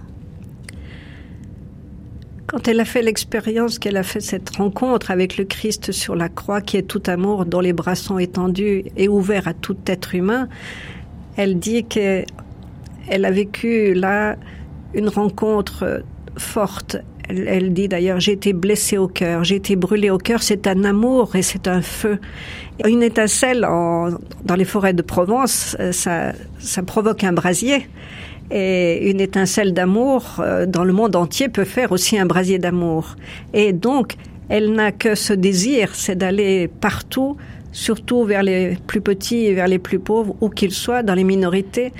[2.53, 6.29] Quand elle a fait l'expérience qu'elle a fait cette rencontre avec le Christ sur la
[6.29, 10.13] croix, qui est tout amour, dont les bras sont étendus et ouverts à tout être
[10.13, 10.47] humain,
[11.35, 12.25] elle dit qu'elle
[13.09, 14.35] a vécu là
[14.93, 16.03] une rencontre
[16.37, 16.97] forte.
[17.27, 20.83] Elle, dit d'ailleurs, j'ai été blessée au cœur, j'ai été brûlée au cœur, c'est un
[20.83, 22.19] amour et c'est un feu.
[22.85, 24.11] Une étincelle en,
[24.45, 27.87] dans les forêts de Provence, ça, ça provoque un brasier.
[28.51, 33.15] Et une étincelle d'amour euh, dans le monde entier peut faire aussi un brasier d'amour.
[33.53, 34.15] Et donc,
[34.49, 37.37] elle n'a que ce désir, c'est d'aller partout,
[37.71, 41.23] surtout vers les plus petits et vers les plus pauvres, où qu'ils soient, dans les
[41.23, 41.91] minorités,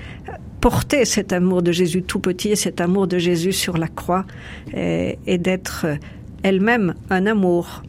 [0.61, 4.25] porter cet amour de Jésus tout petit, cet amour de Jésus sur la croix,
[4.75, 5.85] et, et d'être
[6.43, 7.83] elle-même un amour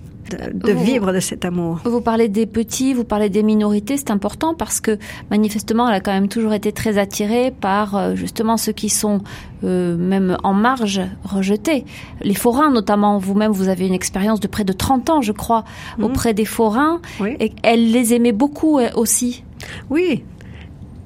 [0.53, 1.81] de Vous- vivre de cet amour.
[1.85, 4.99] Vous parlez des petits, vous parlez des minorités, c'est important parce que
[5.31, 9.21] manifestement, elle a quand même toujours été très attirée par euh, justement ceux qui sont
[9.65, 11.85] euh, même en marge rejetés.
[12.23, 15.65] Les forains notamment, vous-même, vous avez une expérience de près de 30 ans, je crois,
[15.99, 16.05] Mhm.
[16.05, 17.37] auprès des forains, Oui.
[17.41, 19.45] et elle les aimait beaucoup euh, aussi.
[19.91, 20.25] Oui.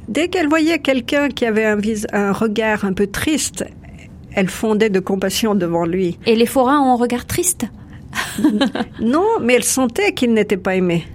[0.08, 3.64] Dès qu'elle voyait quelqu'un qui avait un, vis- un regard un peu triste,
[4.32, 6.18] elle fondait de compassion devant lui.
[6.26, 7.66] Et les forains ont un regard triste.
[9.00, 11.06] Non, mais elle sentait qu'il n'était pas aimé.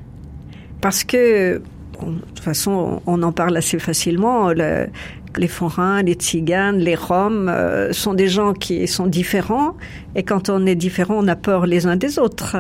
[0.82, 1.62] Parce que, de
[2.36, 4.50] toute façon, on en parle assez facilement.
[4.54, 4.88] le-
[5.38, 9.76] les forains, les tziganes, les roms euh, sont des gens qui sont différents.
[10.16, 12.56] Et quand on est différent, on a peur les uns des autres.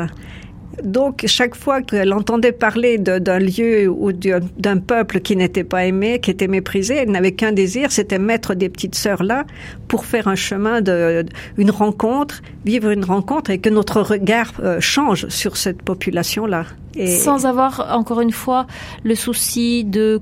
[0.83, 6.19] Donc, chaque fois qu'elle entendait parler d'un lieu ou d'un peuple qui n'était pas aimé,
[6.19, 9.45] qui était méprisé, elle n'avait qu'un désir, c'était mettre des petites sœurs là
[9.87, 11.25] pour faire un chemin de,
[11.57, 16.65] une rencontre, vivre une rencontre et que notre regard euh, change sur cette population-là.
[16.95, 18.65] Et Sans avoir, encore une fois,
[19.03, 20.21] le souci de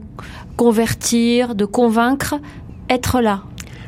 [0.57, 2.35] convertir, de convaincre,
[2.89, 3.41] être là,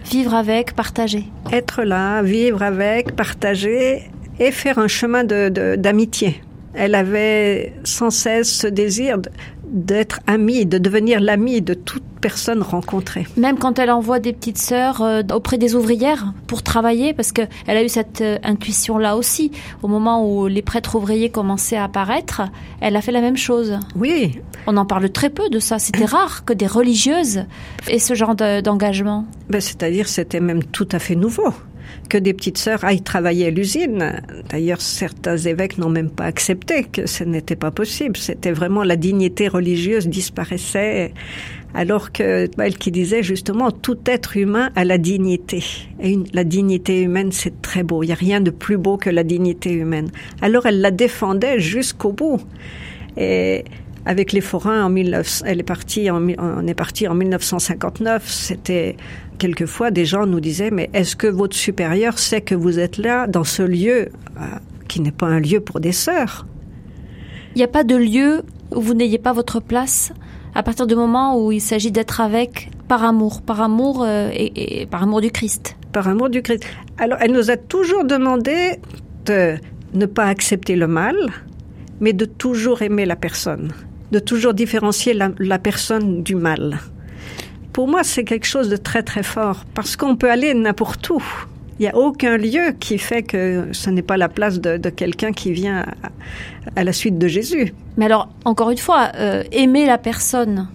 [0.09, 1.25] vivre avec, partager.
[1.51, 4.03] être là, vivre avec, partager
[4.39, 6.41] et faire un chemin de- de- d'amitié.
[6.73, 9.17] Elle avait sans cesse ce désir
[9.65, 13.25] d'être amie, de devenir l'amie de toute personne rencontrée.
[13.37, 17.41] Même quand elle envoie des petites sœurs euh, auprès des ouvrières pour travailler, parce que
[17.67, 19.51] elle a eu cette euh, intuition là aussi.
[19.81, 22.43] Au moment où les prêtres ouvriers commençaient à apparaître,
[22.81, 23.79] elle a fait la même chose.
[23.95, 25.79] Oui, On en parle très peu de ça.
[25.79, 27.43] C'était rare que des religieuses
[27.87, 29.25] aient ce genre de- d'engagement.
[29.49, 31.51] ben, c'est-à-dire c'était même tout à fait nouveau
[32.09, 34.21] que des petites sœurs aillent travailler à l'usine.
[34.49, 38.17] D'ailleurs, certains évêques n'ont même pas accepté que ce n'était pas possible.
[38.17, 41.13] C'était vraiment la dignité religieuse disparaissait,
[41.73, 45.63] alors que elle qui disait justement tout être humain a la dignité.
[46.01, 48.03] Et la dignité humaine, c'est très beau.
[48.03, 50.09] Il n'y a rien de plus beau que la dignité humaine.
[50.41, 52.41] Alors elle la défendait jusqu'au bout.
[53.17, 53.63] Et
[54.05, 58.23] avec les forains en 19, elle est partie on est parti en 1959.
[58.27, 58.97] C'était
[59.37, 63.27] quelquefois des gens nous disaient mais est-ce que votre supérieur sait que vous êtes là
[63.27, 64.41] dans ce lieu euh,
[64.87, 66.45] qui n'est pas un lieu pour des sœurs?
[67.55, 68.43] Il n'y a pas de lieu
[68.75, 70.11] où vous n'ayez pas votre place
[70.55, 74.81] à partir du moment où il s'agit d'être avec par amour, par amour euh, et,
[74.81, 75.75] et par amour du Christ.
[75.91, 76.65] par amour du Christ.
[76.97, 78.79] Alors elle nous a toujours demandé
[79.25, 79.55] de
[79.93, 81.15] ne pas accepter le mal,
[81.99, 83.71] mais de toujours aimer la personne,
[84.11, 86.79] de toujours différencier la, la personne du mal.
[87.73, 91.21] Pour moi, c'est quelque chose de très très fort parce qu'on peut aller n'importe où
[91.79, 95.31] Il n'y a aucun lieu qui fait que ce n'est pas la place de, quelqu'un
[95.31, 95.83] qui vient
[96.75, 97.73] à, la suite de Jésus.
[97.97, 100.67] Mais alors, encore une fois, euh, aimer la personne,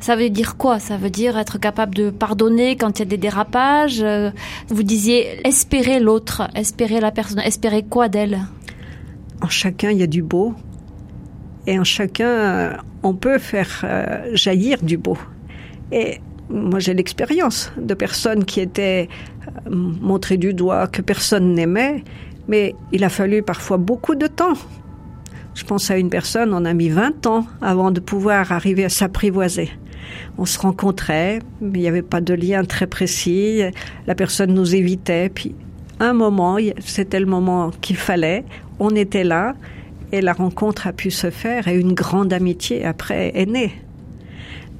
[0.00, 0.80] ça veut dire quoi?
[0.80, 4.02] Ça veut dire être capable de pardonner quand il y a des dérapages?
[4.02, 4.32] Euh,
[4.68, 8.40] vous disiez espérer l'autre, espérer la personne, espérer quoi d'elle?
[9.40, 10.52] En chacun, il y a du beau.
[11.68, 13.86] Et en chacun, on peut faire
[14.34, 15.16] jaillir du beau.
[15.94, 19.08] Et moi j'ai l'expérience de personnes qui étaient
[19.46, 22.02] euh, montrées du doigt, que personne n'aimait,
[22.48, 24.54] mais il a fallu parfois beaucoup de temps.
[25.54, 28.88] Je pense à une personne, on a mis 20 ans avant de pouvoir arriver à
[28.88, 29.70] s'apprivoiser.
[30.36, 33.62] On se rencontrait, mais il n'y avait pas de lien très précis.
[34.08, 35.54] La personne nous évitait, puis
[36.00, 38.44] un moment, c'était le moment qu'il fallait,
[38.80, 39.54] on était là,
[40.10, 43.72] et la rencontre a pu se faire, et une grande amitié après est née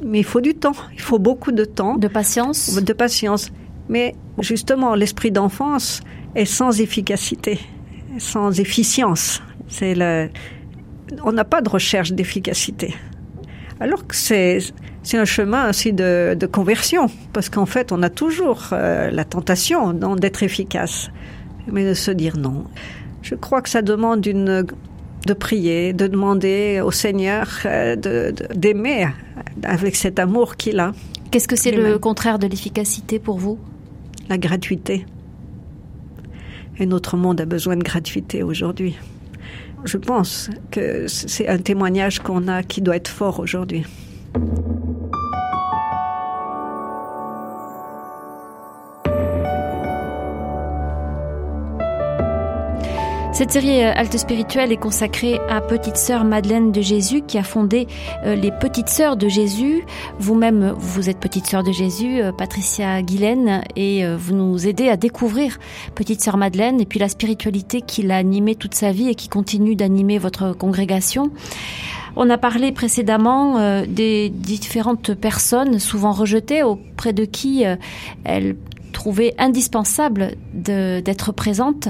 [0.05, 1.97] mais il faut du temps, il faut beaucoup de temps.
[1.97, 3.51] De patience De patience.
[3.88, 6.03] Mais justement, l'esprit d'enfance
[6.35, 7.59] est sans efficacité,
[8.19, 9.43] sans efficience.
[9.69, 10.29] C'est le...
[11.25, 12.95] On n'a pas de recherche d'efficacité.
[13.81, 14.59] Alors que c'est,
[15.03, 19.25] c'est un chemin aussi de, de conversion, parce qu'en fait, on a toujours euh, la
[19.25, 21.11] tentation d'être efficace,
[21.71, 22.64] mais de se dire non.
[23.23, 24.67] Je crois que ça demande une
[25.27, 27.97] de prier, de demander au Seigneur euh,
[28.55, 29.07] d'aimer
[29.62, 30.93] avec cet amour qu'il a.
[31.31, 33.59] Qu'est-ce que c'est le contraire de l'efficacité pour vous?
[34.29, 35.07] La gratuité.
[36.79, 38.97] Et notre monde a besoin de gratuité aujourd'hui.
[39.85, 43.85] Je pense que c'est un témoignage qu'on a qui doit être fort aujourd'hui.
[53.35, 57.42] Cette série euh, Halte spirituelle est consacrée à Petite Sœur Madeleine de Jésus qui a
[57.42, 57.88] fondé
[58.25, 59.83] euh, les Petites Sœurs de Jésus.
[60.20, 64.97] Vous-même, vous êtes Petite Sœur de Jésus, euh, Patricia Guilaine, et vous nous aidez à
[64.97, 65.59] découvrir
[65.97, 69.29] Petite Sœur Madeleine et puis la spiritualité qui l'a animée toute sa vie et qui
[69.29, 71.33] continue d'animer votre congrégation.
[72.14, 77.64] On a parlé précédemment des différentes personnes souvent rejetées auprès de qui
[78.23, 78.55] elle
[78.94, 81.88] trouvé indispensable d'être présente,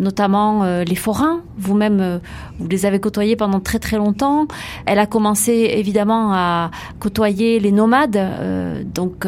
[0.00, 1.42] notamment euh, les forains.
[1.58, 2.18] Vous-même, euh,
[2.58, 4.48] vous les avez côtoyés pendant très très longtemps.
[4.86, 9.26] Elle a commencé évidemment à côtoyer les nomades, euh, donc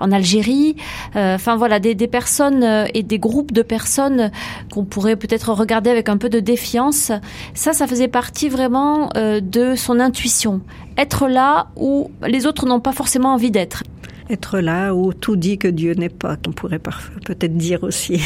[0.00, 0.76] en Algérie.
[1.14, 4.32] Enfin voilà, des, des, personnes et des groupes de personnes
[4.72, 7.12] qu'on pourrait peut-être regarder avec un peu de défiance.
[7.54, 10.60] Ça, ça faisait partie vraiment de son intuition.
[10.98, 13.84] Être là où les autres n'ont pas forcément envie d'être
[14.30, 18.20] être là où tout dit que Dieu n'est pas, qu'on pourrait peut-être dire aussi.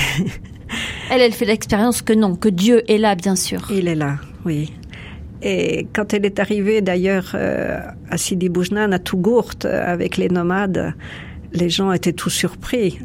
[1.11, 3.67] elle, elle fait l'expérience que non, que Dieu est là, bien sûr.
[3.71, 4.73] Il est là, oui.
[5.43, 7.81] Et quand elle est arrivée d'ailleurs euh,
[8.11, 10.95] à Sidi Boujnan, à Tougourt, avec les nomades,
[11.53, 12.99] les gens étaient tout surpris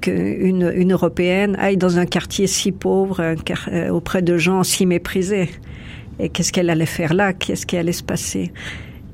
[0.00, 5.50] qu'une une Européenne aille dans un quartier si pauvre, euh, auprès de gens si méprisés.
[6.18, 7.32] Et qu'est-ce qu'elle allait faire là?
[7.32, 8.52] Qu'est-ce qui allait se passer?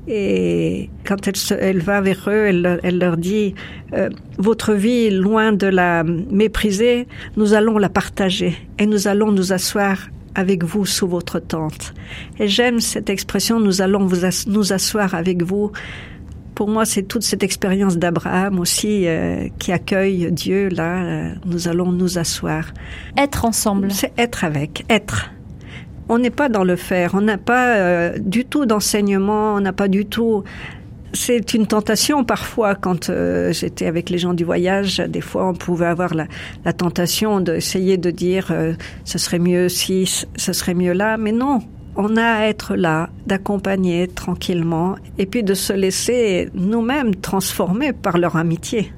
[0.07, 3.55] Et quand elle, elle va vers eux, elle, elle leur dit
[3.93, 9.51] euh, Votre vie, loin de la mépriser, nous allons la partager et nous allons nous
[9.51, 9.97] asseoir
[10.33, 11.93] avec vous sous votre tente.
[12.39, 15.71] Et j'aime cette expression Nous allons vous nous asseoir avec vous.
[16.55, 20.69] Pour moi, c'est toute cette expérience d'Abraham aussi euh, qui accueille Dieu.
[20.69, 22.73] Là, euh, nous allons nous asseoir.
[23.17, 23.91] Être ensemble.
[23.91, 25.31] C'est être avec, être
[26.09, 29.73] on n'est pas dans le faire, on n'a pas euh, du tout d'enseignement, on n'a
[29.73, 30.43] pas du tout.
[31.13, 34.99] C'est une tentation parfois quand euh, j'étais avec les gens du voyage.
[34.99, 38.73] Des fois, on pouvait avoir la, tentation d'essayer de dire euh,
[39.05, 41.59] ce serait mieux si, ce serait mieux là, mais non.
[41.99, 48.19] On a à être là, d'accompagner tranquillement, et puis de se laisser nous-mêmes transformer par
[48.19, 48.93] leur amitié.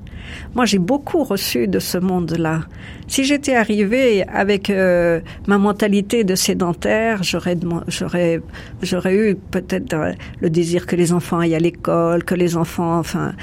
[0.55, 2.61] Moi, j'ai beaucoup reçu de ce monde-là.
[3.07, 8.41] Si j'étais arrivée avec euh, ma mentalité de sédentaire, j'aurais, j'aurais,
[8.81, 12.99] j'aurais eu peut-être euh, le désir que les enfants aillent à l'école, que les enfants,
[12.99, 13.33] enfin,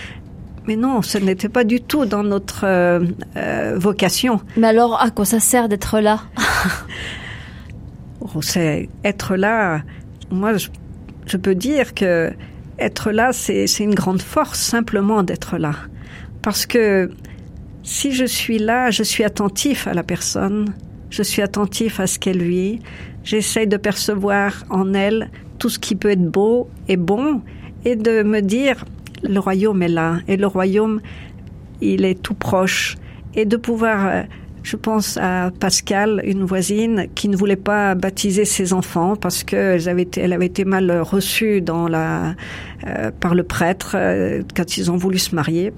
[0.66, 4.40] mais non, ce n'était pas du tout dans notre euh, vocation.
[4.56, 6.20] Mais alors, à quoi ça sert d'être là?
[8.34, 9.82] Oh, C'est être là.
[10.30, 10.68] Moi, je,
[11.26, 12.32] je, peux dire que
[12.78, 15.72] être là, c'est une grande force simplement d'être là.
[16.46, 17.10] Parce que
[17.82, 20.72] si je suis là, je suis attentif à la personne,
[21.10, 22.78] je suis attentif à ce qu'elle vit,
[23.24, 25.28] j'essaie de percevoir en elle
[25.58, 27.42] tout ce qui peut être beau et bon
[27.84, 28.84] et de me dire
[29.24, 31.00] le royaume est là et le royaume
[31.80, 32.96] il est tout proche.
[33.34, 34.22] Et de pouvoir euh,
[34.62, 39.88] je pense à Pascal, une voisine qui ne voulait pas baptiser ses enfants parce qu'elle
[39.88, 45.72] avait été, mal reçue euh, par le prêtre euh, quand ils ont voulu se marier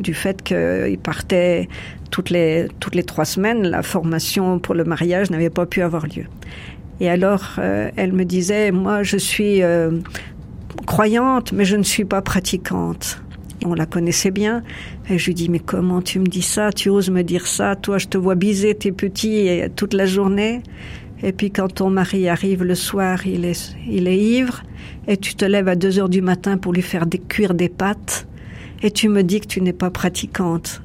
[0.00, 1.68] du fait qu'ils partaient
[2.10, 6.06] toutes les, toutes les trois semaines, la formation pour le mariage n'avait pas pu avoir
[6.06, 6.24] lieu.
[7.00, 9.98] Et alors, euh, elle me disait, moi, je suis euh,
[10.86, 13.22] croyante, mais je ne suis pas pratiquante.
[13.64, 14.62] On la connaissait bien.
[15.10, 16.72] Et je lui dis, mais comment tu me dis ça?
[16.72, 17.76] Tu oses me dire ça?
[17.76, 20.62] Toi, je te vois biser tes petits toute la journée.
[21.22, 24.62] Et puis quand ton mari arrive le soir, il est, il est ivre,
[25.06, 27.68] et tu te lèves à deux heures du matin pour lui faire des, cuire des
[27.68, 28.28] pâtes,
[28.82, 30.82] et tu me dis que tu n'es pas pratiquante.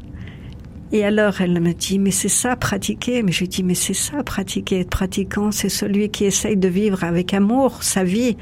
[0.91, 3.23] Et alors elle me dit, mais c'est ça, pratiquer.
[3.23, 4.81] Mais je lui dis, mais c'est ça, pratiquer.
[4.81, 8.37] Être pratiquant, c'est celui qui essaye de vivre avec amour sa vie.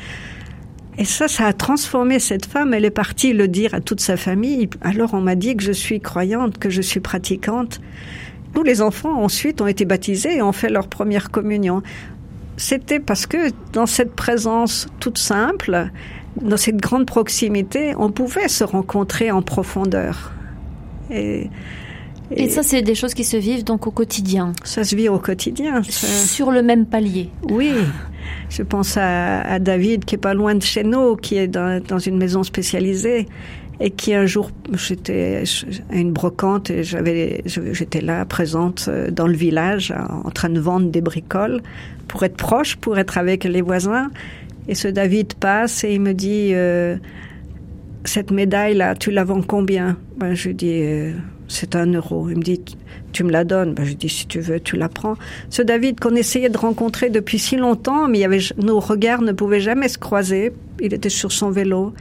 [0.97, 2.73] Et ça, ça a transformé cette femme.
[2.73, 4.69] Elle est partie le dire à toute sa famille.
[4.81, 7.79] Alors on m'a dit que je suis croyante, que je suis pratiquante.
[8.53, 11.81] Nous, les enfants, ensuite, ont été baptisés et ont fait leur première communion.
[12.57, 15.89] C'était parce que dans cette présence toute simple,
[16.39, 20.31] dans cette grande proximité, on pouvait se rencontrer en profondeur.
[21.09, 21.49] Et,
[22.31, 24.53] et, ça, c'est des choses qui se vivent donc au quotidien.
[24.63, 25.83] Ça se vit au quotidien.
[25.83, 27.29] Sur le même palier.
[27.49, 27.73] Oui.
[28.49, 31.81] Je pense à, à, David qui est pas loin de chez nous, qui est dans,
[31.85, 33.27] dans une maison spécialisée
[33.81, 35.43] et qui un jour j'étais
[35.89, 39.91] à une brocante et j'avais j'étais là présente euh, dans le village
[40.23, 41.61] en train de vendre des bricoles
[42.07, 44.11] pour être proche, pour être avec les voisins.
[44.71, 46.95] Et ce David passe et il me dit euh,
[48.05, 49.97] cette médaille là, tu la vends combien?
[50.15, 51.11] Ben, je lui dis euh,
[51.49, 52.29] c'est un euro.
[52.29, 52.61] Il me dit
[53.11, 53.73] tu me la donnes?
[53.73, 55.15] Ben, Je dis si tu veux, tu la prends.
[55.49, 59.89] Ce David qu'on essayait de rencontrer depuis si longtemps, mais nos regards ne pouvaient jamais
[59.89, 60.53] se croiser.
[60.79, 61.93] Il était sur son vélo.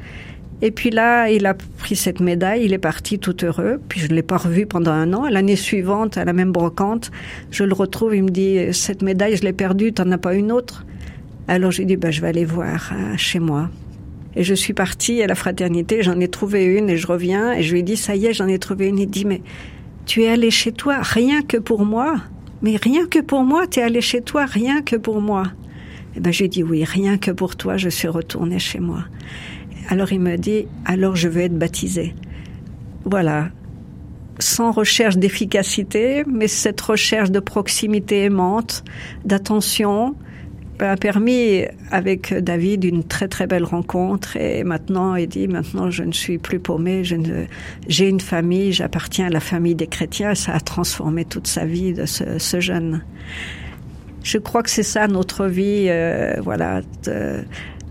[0.62, 3.80] Et puis là, il a pris cette médaille, il est parti tout heureux.
[3.88, 5.28] Puis je ne l'ai pas revu pendant un an.
[5.28, 7.10] L'année suivante, à la même brocante,
[7.50, 10.52] je le retrouve, il me dit, cette médaille, je l'ai perdue, t'en as pas une
[10.52, 10.84] autre?
[11.48, 13.70] Alors j'ai dit, bah, je vais aller voir euh, chez moi.
[14.36, 17.62] Et je suis partie à la fraternité, j'en ai trouvé une et je reviens et
[17.62, 18.98] je lui ai dit, ça y est, j'en ai trouvé une.
[18.98, 19.42] Il dit, mais
[20.06, 22.20] tu es allé chez toi rien que pour moi?
[22.62, 25.44] Mais rien que pour moi, tu es allé chez toi rien que pour moi?
[26.16, 29.04] Et ben j'ai dit oui, rien que pour toi, je suis retournée chez moi.
[29.88, 32.14] Alors il me dit, alors je veux être baptisé.
[33.04, 33.48] Voilà.
[34.38, 38.84] Sans recherche d'efficacité, mais cette recherche de proximité aimante,
[39.24, 40.14] d'attention,
[40.82, 46.02] a permis avec David une très très belle rencontre et maintenant il dit maintenant je
[46.02, 47.02] ne suis plus paumé,
[47.88, 51.92] j'ai une famille, j'appartiens à la famille des chrétiens, ça a transformé toute sa vie
[51.92, 53.02] de ce, ce jeune.
[54.22, 56.82] Je crois que c'est ça notre vie, euh, voilà.
[57.04, 57.44] De,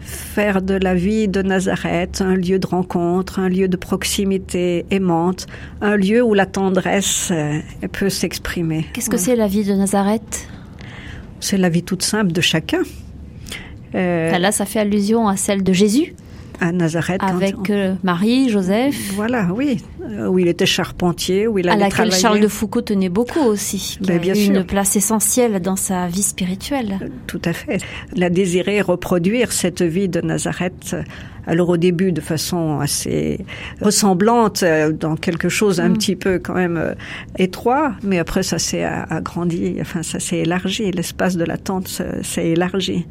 [0.09, 5.45] faire de la vie de Nazareth un lieu de rencontre, un lieu de proximité aimante,
[5.81, 7.59] un lieu où la tendresse euh,
[7.91, 8.85] peut s'exprimer.
[8.93, 10.47] Qu'est-ce que c'est la vie de Nazareth?
[11.39, 12.81] C'est la vie toute simple de chacun.
[13.95, 16.13] Euh, Là, ça fait allusion à celle de Jésus
[16.59, 17.21] à Nazareth.
[17.23, 19.13] Avec euh, Marie, Joseph.
[19.15, 19.77] Voilà, oui.
[20.01, 23.39] Euh, où il était charpentier, où il allait À laquelle Charles de Foucault tenait beaucoup
[23.39, 23.97] aussi.
[24.01, 26.99] Qui ben, a eu une place essentielle dans sa vie spirituelle.
[27.01, 27.79] Euh, tout à fait.
[28.15, 30.95] Il a désiré reproduire cette vie de Nazareth.
[31.47, 33.43] Alors au début de façon assez
[33.81, 35.93] ressemblante, dans quelque chose un mm.
[35.93, 36.95] petit peu quand même
[37.39, 42.49] étroit, mais après ça s'est agrandi, enfin ça s'est élargi, l'espace de la tente s'est
[42.49, 43.07] élargi.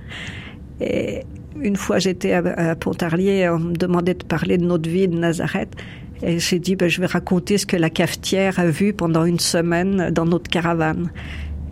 [0.81, 1.25] Et
[1.63, 5.75] une fois, j'étais à, Pontarlier, on me demandait de parler de notre vie de Nazareth.
[6.23, 9.39] Et j'ai dit, ben, je vais raconter ce que la cafetière a vu pendant une
[9.39, 11.11] semaine dans notre caravane.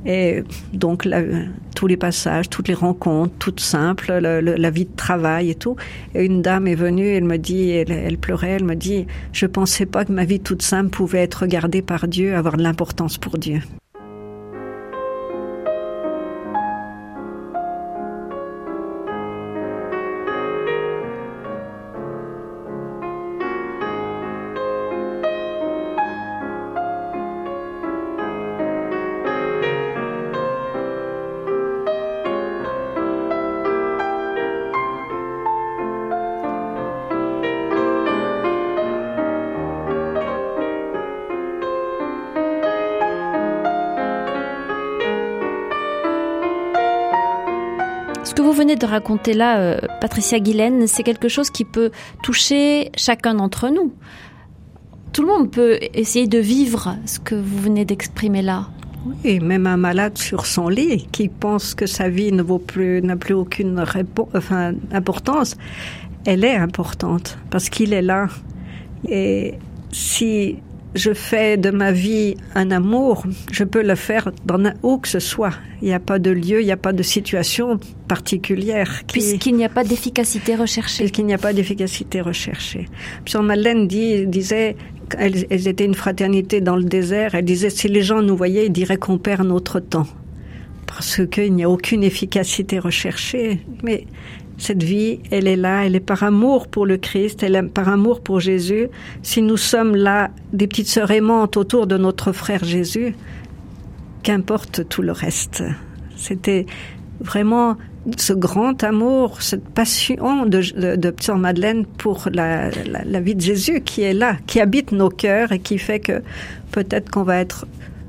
[0.04, 1.08] Et donc,
[1.74, 5.74] tous les passages, toutes les rencontres, toutes simples, la vie de travail et tout.
[6.14, 9.46] Et une dame est venue, elle me dit, elle, elle, pleurait, elle me dit, je
[9.46, 13.18] pensais pas que ma vie toute simple pouvait être regardée par Dieu, avoir de l'importance
[13.18, 13.62] pour Dieu.
[48.76, 51.90] De raconter là, euh, Patricia Guilaine, c'est quelque chose qui peut
[52.22, 53.92] toucher chacun d'entre nous.
[55.12, 58.68] Tout le monde peut essayer de vivre ce que vous venez d'exprimer là.
[59.24, 63.00] Oui, même un malade sur son lit qui pense que sa vie ne vaut plus,
[63.02, 63.84] n'a plus aucune
[64.34, 65.56] enfin, importance,
[66.24, 68.26] elle est importante parce qu'il est là.
[69.08, 69.54] Et
[69.92, 70.58] si
[70.96, 75.18] je fais de ma vie un amour, je peux le faire dans où que ce
[75.18, 75.52] soit.
[75.82, 77.78] Il n'y a pas de lieu, il n'y a pas de situation
[78.08, 79.02] particulière.
[79.06, 81.04] Puisqu'il n'y a pas d'efficacité recherchée.
[81.04, 82.86] Puisqu'il n'y a pas d'efficacité recherchée.
[83.24, 84.76] Puis Madeleine dit, disait,
[85.18, 88.66] elles, elles étaient une fraternité dans le désert, elle disait, si les gens nous voyaient,
[88.66, 90.06] ils diraient qu'on perd notre temps.
[90.86, 93.60] Parce qu'il n'y a aucune efficacité recherchée.
[93.82, 94.06] Mais
[94.58, 97.88] cette vie, elle est là, elle est par amour pour le Christ, elle est par
[97.88, 98.88] amour pour Jésus.
[99.22, 103.14] Si nous sommes là, des petites sœurs aimantes autour de notre frère Jésus,
[104.22, 105.62] qu'importe tout le reste.
[106.16, 106.66] C'était
[107.20, 107.76] vraiment
[108.16, 113.80] ce grand amour, cette passion de, de, Sœur Madeleine pour la, la, vie de Jésus
[113.82, 116.22] qui est là, qui habite nos cœurs et qui fait que
[116.70, 117.66] peut-être qu'on va être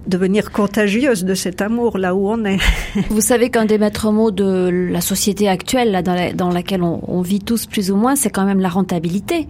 [0.08, 2.60] devenir contagieuse de cet amour là où on est.
[3.10, 6.84] Vous savez qu'un des maîtres mots de la société actuelle là, dans, la, dans laquelle
[6.84, 9.48] on, on, vit tous plus ou moins, c'est quand même la rentabilité.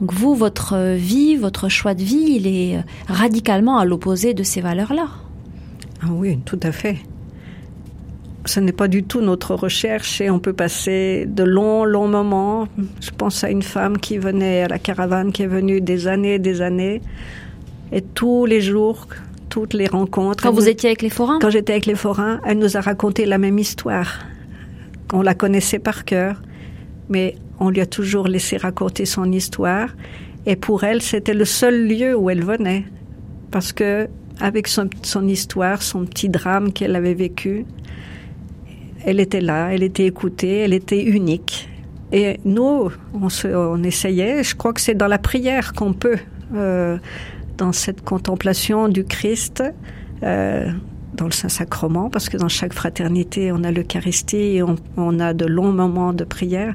[0.00, 2.78] Donc vous, votre vie, votre choix de vie, il est
[3.08, 5.08] radicalement à l'opposé de ces valeurs-là.
[6.02, 6.96] Ah oui, tout à fait.
[8.46, 12.68] Ce n'est pas du tout notre recherche et on peut passer de longs, longs moments.
[13.00, 16.34] Je pense à une femme qui venait à la caravane, qui est venue des années
[16.34, 17.02] et des années.
[17.92, 19.06] Et tous les jours,
[19.50, 20.42] toutes les rencontres.
[20.42, 21.38] Quand vous étiez avec les forains?
[21.40, 24.20] Quand j'étais avec les forains, elle nous a raconté la même histoire.
[25.12, 26.40] On la connaissait par cœur,
[27.10, 29.88] mais on lui a toujours laissé raconter son histoire.
[30.46, 32.84] Et pour elle, c'était le seul lieu où elle venait.
[33.50, 34.08] Parce que,
[34.40, 37.66] avec son, son histoire, son petit drame qu'elle avait vécu,
[39.04, 41.68] elle était là, elle était écoutée, elle était unique.
[42.12, 46.18] Et nous, on, se, on essayait, je crois que c'est dans la prière qu'on peut
[46.54, 46.98] euh,
[47.60, 49.62] dans cette contemplation du Christ,
[50.22, 50.70] euh,
[51.12, 54.62] dans le Saint-Sacrement, parce que dans chaque fraternité, on a l'Eucharistie et
[54.96, 56.74] on, a de longs moments de prière.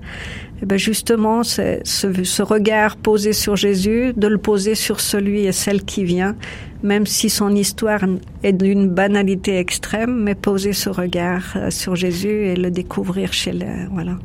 [0.61, 5.45] Et ben justement, c'est ce, ce, regard posé sur Jésus, de le poser sur celui
[5.45, 6.35] et celle qui vient,
[6.83, 8.01] même si son histoire
[8.43, 13.53] est d'une banalité extrême, mais poser ce regard euh, sur Jésus et le découvrir chez
[13.53, 14.17] le, voilà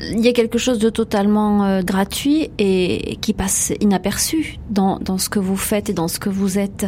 [0.00, 5.18] il y a quelque chose de totalement euh, gratuit et qui passe inaperçu dans, dans,
[5.18, 6.86] ce que vous faites et dans ce que vous êtes.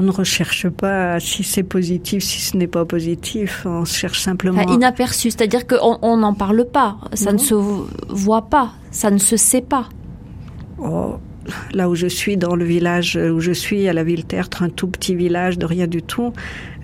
[0.00, 3.66] On ne recherche pas si c'est positif, si ce n'est pas positif.
[3.66, 4.62] On cherche simplement.
[4.62, 7.38] Enfin, inaperçu, c'est-à-dire qu'on n'en parle pas, ça non.
[7.38, 7.54] ne se
[8.08, 9.88] voit pas, ça ne se sait pas.
[10.78, 11.16] Oh,
[11.72, 14.68] là où je suis, dans le village où je suis, à la ville Tertre, un
[14.68, 16.32] tout petit village de rien du tout,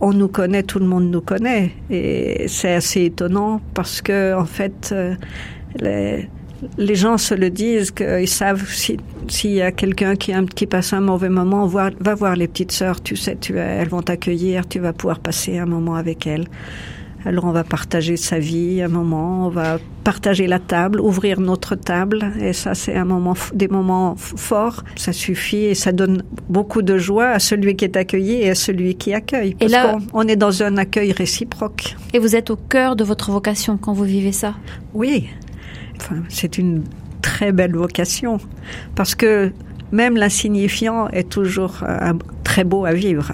[0.01, 1.73] on nous connaît, tout le monde nous connaît.
[1.91, 5.15] Et c'est assez étonnant parce que, en fait, euh,
[5.81, 10.93] les, gens se le disent, qu'ils savent s'il si y a quelqu'un qui, qui, passe
[10.93, 14.93] un mauvais moment, va, voir les petites sœurs, tu sais, elles vont t'accueillir, tu vas
[14.93, 16.47] pouvoir passer un moment avec elles.
[17.27, 21.75] Alors on va partager sa vie un moment, on va partager la table, ouvrir notre
[21.75, 26.83] table et ça c'est un moment des moments forts, ça suffit et ça donne beaucoup
[26.83, 29.97] de joie à celui qui est accueilli et à celui qui accueille parce et là
[30.13, 31.97] on, on est dans un accueil réciproque.
[32.13, 34.55] Et vous êtes au cœur de votre vocation quand vous vivez ça?
[34.93, 35.29] Oui.
[35.97, 36.85] Enfin, c'est une
[37.23, 38.39] très belle vocation
[38.95, 39.51] parce que
[39.93, 43.33] même l'insignifiant est toujours un, très beau à vivre.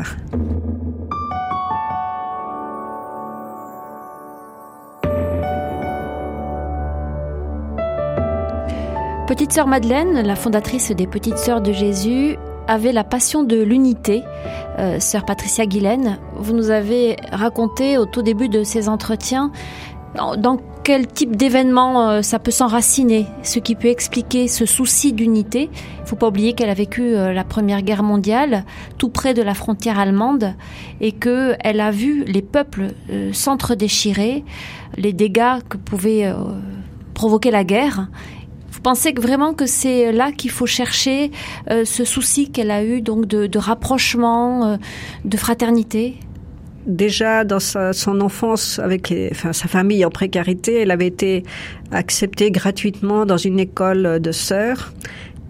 [9.31, 14.25] Petite sœur Madeleine, la fondatrice des Petites Sœurs de Jésus, avait la passion de l'unité.
[14.81, 19.53] Euh, sœur Patricia Guilaine, vous nous avez raconté au tout début de ces entretiens
[20.17, 25.71] dans quel type d'événement euh, ça peut s'enraciner, ce qui peut expliquer ce souci d'unité.
[25.99, 28.65] Il ne faut pas oublier qu'elle a vécu euh, la Première Guerre mondiale
[28.99, 30.57] tout près de la frontière allemande
[31.01, 32.89] et qu'elle a vu les peuples
[33.33, 34.45] s'entre-déchirer,
[34.97, 36.35] les dégâts que pouvait
[37.15, 38.09] provoquer la guerre
[38.81, 41.31] vous pensez que vraiment que c'est là qu'il faut chercher
[41.71, 44.77] euh, ce souci qu'elle a eu donc de, de rapprochement, euh,
[45.27, 46.17] de fraternité?
[46.87, 51.43] Déjà dans sa, son enfance, avec enfin, sa famille en précarité, elle avait été
[51.93, 54.95] acceptée gratuitement dans une école de sœurs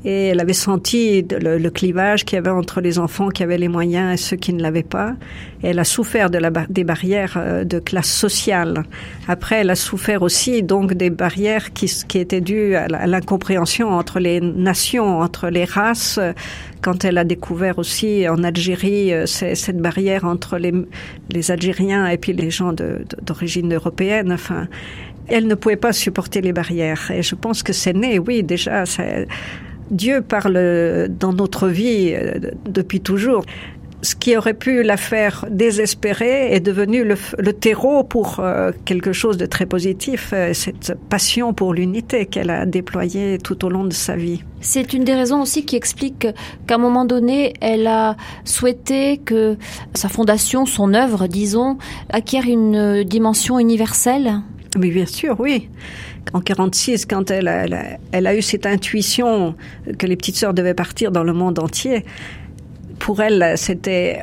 [0.05, 3.69] et elle avait senti le, clivage qu'il y avait entre les enfants qui avaient les
[3.69, 5.15] moyens et ceux qui ne l'avaient pas.
[5.63, 8.85] Elle a souffert de la, des barrières euh, de classe sociale.
[9.29, 14.21] Après, elle a souffert aussi donc des barrières qui, qui étaient dues à l'incompréhension entre
[14.21, 16.19] les nations, entre les races.
[16.81, 20.73] Quand elle a découvert aussi en Algérie euh, cette barrière entre les,
[21.31, 24.67] les Algériens et puis les gens d'origine européenne, enfin,
[25.29, 27.11] elle ne pouvait pas supporter les barrières.
[27.11, 28.85] Et je pense que c'est né, oui, déjà.
[29.91, 32.15] Dieu parle dans notre vie
[32.67, 33.45] depuis toujours.
[34.03, 39.13] ce qui aurait pu la faire désespérer est devenu le, le terreau pour euh, quelque
[39.13, 43.85] chose de très positif, euh, cette passion pour l'unité qu'elle a déployée tout au long
[43.85, 44.43] de sa vie.
[44.61, 46.27] C'est une des raisons aussi qui explique
[46.67, 49.57] qu'à un moment donné, elle a souhaité que
[49.95, 51.79] sa fondation, son œuvre, disons,
[52.11, 54.41] acquiert une dimension universelle.
[54.77, 55.69] Oui, bien sûr, oui.
[56.33, 59.55] En 46, quand elle a, eu cette intuition
[59.99, 62.05] que les petites sœurs devaient partir dans le monde entier,
[62.99, 64.23] pour elle, c'était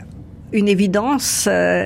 [0.53, 1.47] une évidence.
[1.49, 1.85] Euh,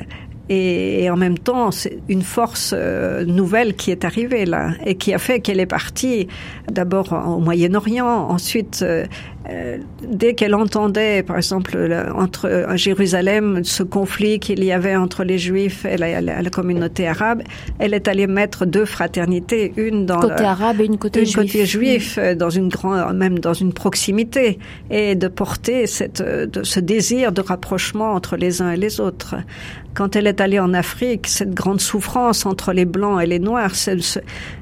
[0.49, 5.13] et, en même temps, c'est une force euh, nouvelle qui est arrivée là et qui
[5.13, 6.27] a fait qu'elle est partie
[6.69, 9.05] d'abord au Moyen-Orient, ensuite euh,
[9.49, 9.77] euh,
[10.07, 11.77] dès qu'elle entendait, par exemple,
[12.15, 17.07] entre Jérusalem, ce conflit qu'il y avait entre les Juifs et la, la, la, communauté
[17.07, 17.41] arabe,
[17.79, 21.25] elle est allée mettre deux fraternités, une dans côté le, arabe et une côté une
[21.25, 22.35] juif, côté juif mmh.
[22.35, 27.41] dans une grande, même dans une proximité, et de porter cette, de, ce désir de
[27.41, 29.35] rapprochement entre les uns et les autres.
[29.93, 33.73] Quand elle est allée en Afrique, cette grande souffrance entre les blancs et les noirs,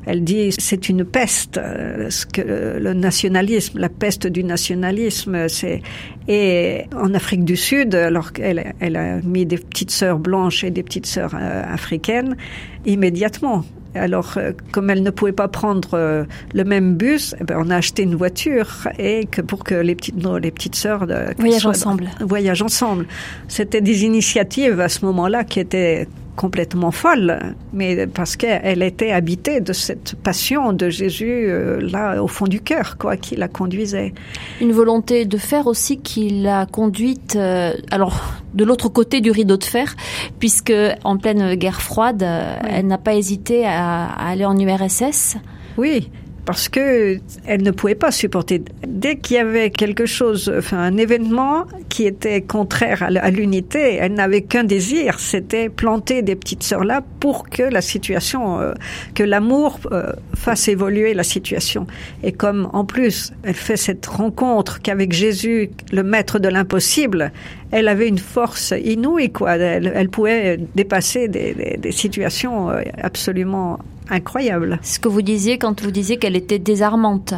[0.05, 5.47] elle dit c'est une peste, ce que le nationalisme, la peste du nationalisme.
[5.47, 5.81] C'est
[6.27, 10.69] et en Afrique du Sud, alors qu'elle elle a mis des petites sœurs blanches et
[10.69, 12.37] des petites sœurs euh, africaines,
[12.85, 13.65] immédiatement
[13.95, 16.23] alors, euh, comme elle ne pouvait pas prendre euh,
[16.53, 19.95] le même bus, eh ben, on a acheté une voiture et que pour que les
[19.95, 21.05] petites, nos, les petites sœurs
[21.37, 22.09] voyagent ensemble.
[22.19, 23.07] Voyagent ensemble.
[23.47, 26.07] C'était des initiatives à ce moment-là qui étaient
[26.39, 27.37] complètement folle,
[27.73, 32.61] mais parce qu'elle était habitée de cette passion de Jésus euh, là au fond du
[32.61, 34.13] cœur, quoi, qui la conduisait.
[34.61, 38.21] Une volonté de faire aussi qui l'a conduite, euh, alors
[38.53, 39.97] de l'autre côté du rideau de fer,
[40.39, 40.71] puisque
[41.03, 42.69] en pleine guerre froide, oui.
[42.71, 45.35] elle n'a pas hésité à, à aller en URSS.
[45.77, 46.09] Oui,
[46.45, 48.61] parce que elle ne pouvait pas supporter.
[48.87, 54.13] Dès qu'il y avait quelque chose, enfin un événement qui était contraire à l'unité, elle
[54.13, 58.73] n'avait qu'un désir, c'était planter des petites sœurs là pour que la situation, euh,
[59.15, 61.87] que l'amour euh, fasse évoluer la situation.
[62.23, 67.31] Et comme en plus elle fait cette rencontre qu'avec Jésus, le maître de l'impossible,
[67.71, 69.57] elle avait une force inouïe, quoi.
[69.57, 74.79] Elle, elle pouvait dépasser des, des, des situations euh, absolument incroyable.
[74.81, 77.33] Ce que vous disiez quand vous disiez qu'elle était désarmante.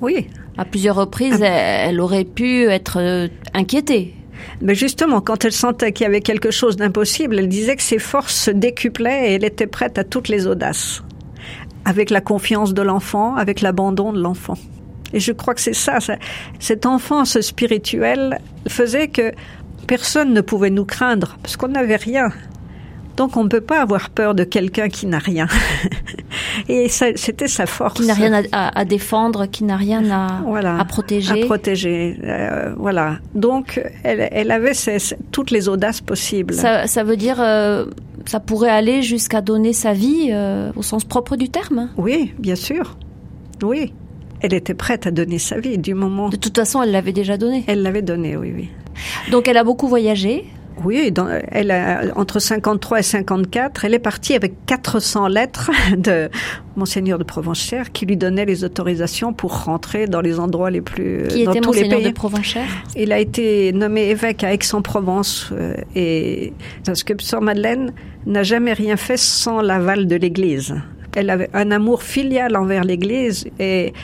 [0.00, 0.28] Oui.
[0.56, 1.88] À plusieurs reprises, ah.
[1.88, 4.14] elle aurait pu être euh, inquiétée.
[4.62, 7.98] Mais justement, quand elle sentait qu'il y avait quelque chose d'impossible, elle disait que ses
[7.98, 11.02] forces se décuplaient et elle était prête à toutes les audaces.
[11.84, 14.56] Avec la confiance de l'enfant, avec l'abandon de l'enfant.
[15.12, 16.16] Et je crois que c'est ça, ça,
[16.58, 19.32] cette enfance spirituelle faisait que
[19.86, 22.28] personne ne pouvait nous craindre, parce qu'on n'avait rien.
[23.16, 25.46] Donc on ne peut pas avoir peur de quelqu'un qui n'a rien.
[26.68, 28.00] Et c'était sa force.
[28.00, 31.42] Qui n'a rien à, défendre, qui n'a rien à, voilà, à protéger.
[31.42, 33.18] À protéger, euh, voilà.
[33.34, 34.98] Donc elle, elle avait ses,
[35.32, 36.52] toutes les audaces possibles.
[36.52, 37.86] Ça, ça veut dire, euh,
[38.26, 42.56] ça pourrait aller jusqu'à donner sa vie euh, au sens propre du terme Oui, bien
[42.56, 42.96] sûr.
[43.62, 43.94] Oui.
[44.42, 46.28] Elle était prête à donner sa vie du moment.
[46.28, 47.64] De toute façon, elle l'avait déjà donnée.
[47.66, 48.68] Elle l'avait donnée, oui, oui.
[49.30, 50.44] Donc elle a beaucoup voyagé.
[50.84, 56.28] Oui, dans, elle a, entre 53 et 54, elle est partie avec 400 lettres de
[56.76, 61.28] monseigneur de Provenchère qui lui donnait les autorisations pour rentrer dans les endroits les plus
[61.28, 62.12] qui dans était tous monseigneur les pays.
[62.12, 66.52] de Provenchère Il a été nommé évêque à Aix-en-Provence euh, et
[66.84, 67.94] parce que Sœur Madeleine
[68.26, 70.74] n'a jamais rien fait sans l'aval de l'Église.
[71.14, 73.94] Elle avait un amour filial envers l'Église et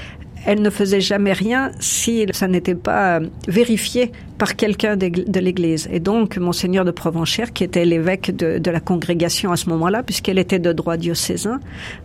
[0.47, 5.89] elle ne faisait jamais rien si ça n'était pas vérifié par quelqu'un de l'Église.
[5.93, 10.03] Et donc, Monseigneur de Provenchère, qui était l'évêque de, de, la congrégation à ce moment-là,
[10.03, 11.61] puisqu'elle était de droit diocésain,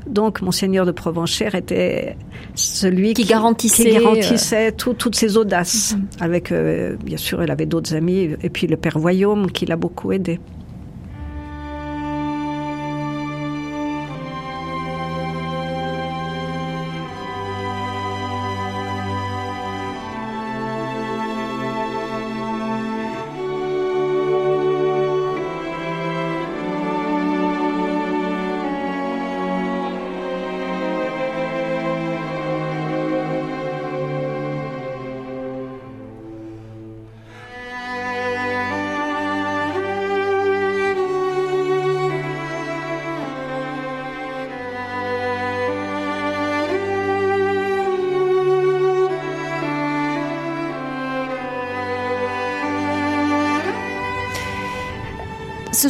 [0.08, 2.16] donc Monseigneur de Provenchère était
[2.54, 4.76] celui qui, qui garantissait, qui garantissait euh...
[4.78, 5.96] tout, toutes ses audaces.
[5.96, 6.24] -hmm.
[6.24, 9.78] Avec, euh, bien sûr, elle avait d'autres amis, et puis le Père Voyaume, qui l'a
[9.78, 10.40] beaucoup aidé.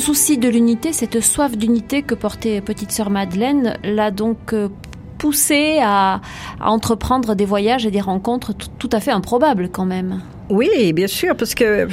[0.08, 4.70] Souci de l'unité, cette soif d'unité que portait petite sœur Madeleine, l'a donc euh,
[5.18, 6.22] poussée à,
[6.62, 10.22] entreprendre des voyages et des rencontres tout, à fait improbables quand même.
[10.50, 11.90] Oui, bien sûr, parce que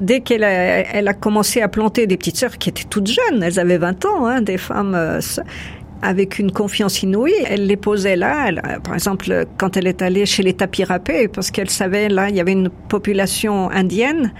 [0.00, 3.78] dès qu'elle a, commencé à planter des petites sœurs qui étaient toutes jeunes, elles avaient
[3.78, 5.20] 20 ans, hein, des femmes euh,
[6.02, 7.32] avec une confiance inouïe.
[7.46, 8.50] Elle les posait là,
[8.82, 12.34] par exemple, quand elle est allée chez les tapis râpés, parce qu'elle savait, là, il
[12.34, 14.32] y avait une population indienne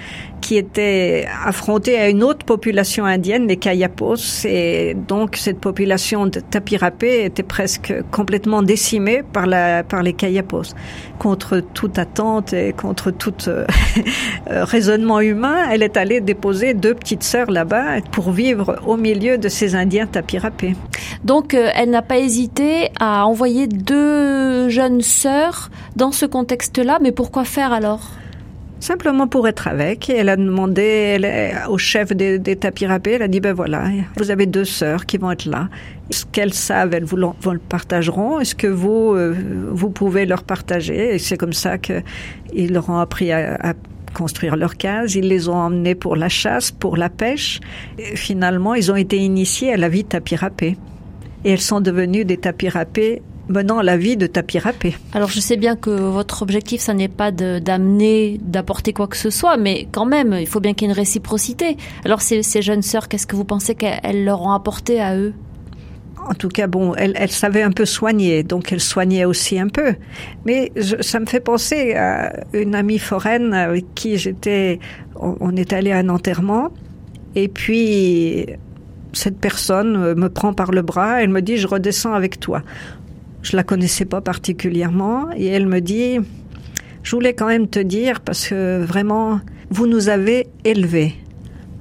[0.43, 6.41] qui était affrontée à une autre population indienne, les Kayapos, et donc cette population de
[6.41, 10.75] tapis râpés était presque complètement décimée par, la, par les Kayapos.
[11.19, 13.65] Contre toute attente et contre tout euh,
[14.47, 19.49] raisonnement humain, elle est allée déposer deux petites sœurs là-bas pour vivre au milieu de
[19.49, 20.75] ces Indiens tapis râpés.
[21.25, 26.99] Donc, elle n'a pas hésité à envoyer deux jeunes sœurs dans ce contexte-là.
[27.01, 28.01] Mais pourquoi faire alors?
[28.83, 30.11] Simplement pour être avec.
[30.11, 31.17] Et elle a demandé
[31.69, 33.85] au chef des, tapis râpés, elle a dit, ben voilà,
[34.17, 35.69] vous avez deux sœurs qui vont être là.
[36.11, 38.41] Ce qu'elles savent, elles vous le partageront.
[38.41, 39.37] Est-ce que vous, euh,
[39.71, 41.15] vous pouvez leur partager?
[41.15, 43.75] Et c'est comme ça qu'ils leur ont appris à,
[44.15, 45.15] construire leurs cases.
[45.15, 47.61] Ils les ont emmenés pour la chasse, pour la pêche.
[48.17, 50.77] Finalement, ils ont été initiés à la vie tapis râpés
[51.45, 52.69] et elles sont devenues des tapis
[53.49, 54.97] menant la vie de tapis râpés.
[55.13, 59.31] Alors je sais bien que votre objectif, ça n'est pas d'amener, d'apporter quoi que ce
[59.31, 61.77] soit, mais quand même, il faut bien qu'il y ait une réciprocité.
[62.05, 65.35] Alors ces, ces jeunes sœurs, qu'est-ce que vous pensez qu'elles leur ont apporté à eux?
[66.25, 69.67] En tout cas, bon, elles elle savaient un peu soigner, donc elles soignaient aussi un
[69.67, 69.95] peu.
[70.45, 70.71] Mais
[71.01, 74.79] ça me fait penser à une amie foraine avec qui j'étais,
[75.17, 76.71] on, on est allé à un enterrement,
[77.35, 78.47] et puis
[79.13, 82.63] cette personne me prend par le bras, elle me dit je redescends avec toi.
[83.43, 86.19] Je la connaissais pas particulièrement et elle me dit
[87.03, 89.41] je voulais quand même te dire parce que vraiment
[89.71, 91.15] vous nous avez élevés.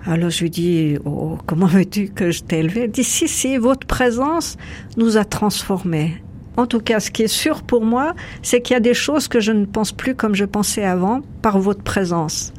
[0.05, 3.57] Alors je lui dis oh, comment veux-tu que je t'ai élevé Elle dit si si
[3.57, 4.57] votre présence
[4.97, 6.21] nous a transformés.
[6.57, 9.27] En tout cas, ce qui est sûr pour moi, c'est qu'il y a des choses
[9.27, 12.53] que je ne pense plus comme je pensais avant par votre présence.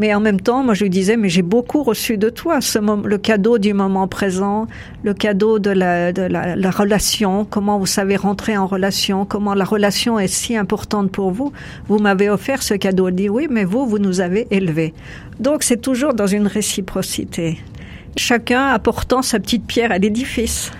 [0.00, 2.78] Mais en même temps, moi, je lui disais, mais j'ai beaucoup reçu de toi, ce
[2.78, 4.66] moment, le cadeau du moment présent,
[5.02, 9.52] le cadeau de la, de la, la, relation, comment vous savez rentrer en relation, comment
[9.52, 11.52] la relation est si importante pour vous.
[11.86, 13.08] Vous m'avez offert ce cadeau.
[13.08, 14.94] Elle dit, oui, mais vous, vous nous avez élevés.
[15.38, 17.58] Donc, c'est toujours dans une réciprocité.
[18.16, 20.72] Chacun apportant sa petite pierre à l'édifice.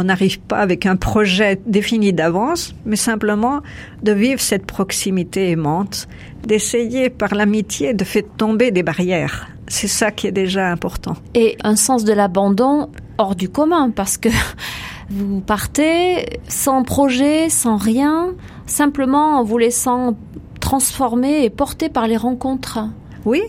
[0.00, 3.62] On n'arrive pas avec un projet défini d'avance, mais simplement
[4.04, 6.06] de vivre cette proximité aimante,
[6.46, 9.48] d'essayer par l'amitié de faire tomber des barrières.
[9.66, 11.16] C'est ça qui est déjà important.
[11.34, 14.28] Et un sens de l'abandon hors du commun, parce que
[15.10, 18.34] vous partez sans projet, sans rien,
[18.66, 20.16] simplement en vous laissant
[20.60, 22.78] transformer et porter par les rencontres.
[23.24, 23.42] Oui.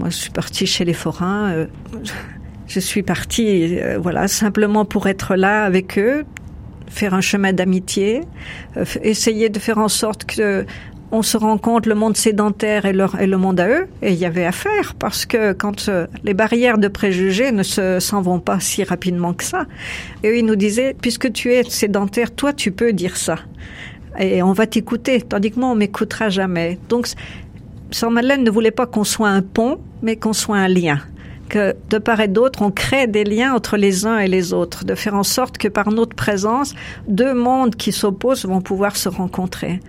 [0.00, 1.52] Moi, je suis partie chez les forains.
[1.52, 1.66] Euh,
[2.66, 6.24] je suis partie, euh, voilà, simplement pour être là avec eux,
[6.88, 8.22] faire un chemin d'amitié,
[8.76, 10.64] euh, essayer de faire en sorte que
[11.12, 14.12] on se rend compte le monde sédentaire et, leur, et le monde à eux, et
[14.12, 18.00] il y avait à faire parce que quand euh, les barrières de préjugés ne se
[18.00, 19.66] s'en vont pas si rapidement que ça,
[20.24, 23.36] et eux ils nous disaient puisque tu es sédentaire, toi tu peux dire ça.
[24.18, 26.78] Et on va t'écouter, tandis que moi on m'écoutera jamais.
[26.88, 27.06] Donc
[27.92, 31.00] Sœur Madeleine ne voulait pas qu'on soit un pont, mais qu'on soit un lien
[31.48, 34.84] que de part et d'autre, on crée des liens entre les uns et les autres,
[34.84, 36.74] de faire en sorte que par notre présence,
[37.08, 39.80] deux mondes qui s'opposent vont pouvoir se rencontrer.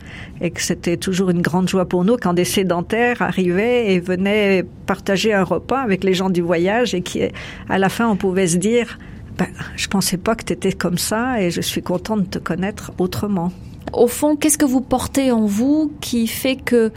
[0.41, 4.65] Et que c'était toujours une grande joie pour nous quand des sédentaires arrivaient et venaient
[4.85, 7.21] partager un repas avec les gens du voyage et qui,
[7.69, 8.97] à la fin, on pouvait se dire,
[9.37, 12.39] ben, je pensais pas que tu étais comme ça et je suis contente de te
[12.39, 13.51] connaître autrement.
[13.93, 16.91] Au fond, qu'est-ce que vous portez en vous qui fait que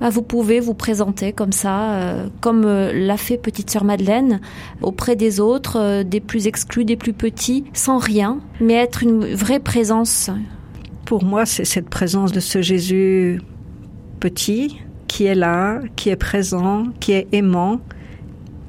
[0.00, 4.40] vous pouvez vous présenter comme ça, euh, comme euh, l'a fait petite sœur Madeleine,
[4.80, 9.34] auprès des autres, euh, des plus exclus, des plus petits, sans rien, mais être une
[9.34, 10.30] vraie présence.
[11.04, 13.40] Pour moi, c'est cette présence de ce Jésus
[14.20, 17.80] petit, qui est là, qui est présent, qui est aimant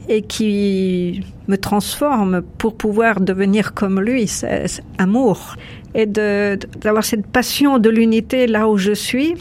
[0.07, 4.27] et qui me transforme pour pouvoir devenir comme lui.
[4.27, 5.55] C'est amour.
[5.93, 9.35] Et d'avoir cette passion de l'unité là où je suis,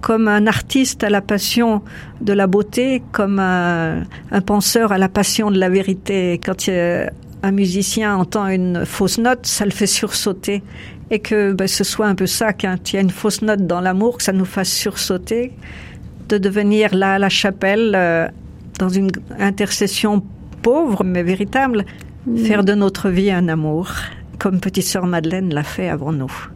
[0.00, 1.82] comme un artiste à la passion
[2.20, 4.04] de la beauté, comme un,
[4.46, 6.40] penseur à la passion de la vérité.
[6.44, 6.68] Quand
[7.42, 10.62] un musicien entend une fausse note, ça le fait sursauter.
[11.10, 13.66] Et que ben, ce soit un peu ça, quand il y a une fausse note
[13.66, 15.52] dans l'amour, que ça nous fasse sursauter,
[16.28, 18.28] de devenir là à la chapelle, euh,
[18.78, 20.22] dans une intercession
[20.62, 21.86] pauvre mais véritable,
[22.26, 22.36] mm.
[22.38, 23.90] faire de notre vie un amour,
[24.38, 26.48] comme petite sœur Madeleine l'a fait avant nous.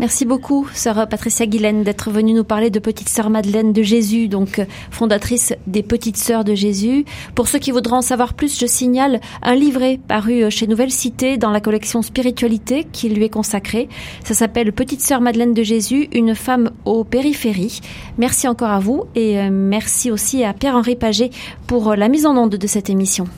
[0.00, 4.26] Merci beaucoup, sœur Patricia Guilaine, d'être venue nous parler de Petite Sœur Madeleine de Jésus,
[4.26, 7.04] donc euh, fondatrice des Petites Sœurs de Jésus.
[7.36, 10.90] Pour ceux qui voudront en savoir plus, je signale un livret paru euh, chez Nouvelle
[10.90, 13.88] Cité dans la collection Spiritualité qui lui est consacrée.
[14.24, 17.78] Ça s'appelle Petite Sœur Madeleine de Jésus, une femme aux périphéries.
[18.18, 21.30] Merci encore à vous et euh, merci aussi à Pierre-Henri Paget
[21.68, 23.28] pour la mise en onde de cette émission.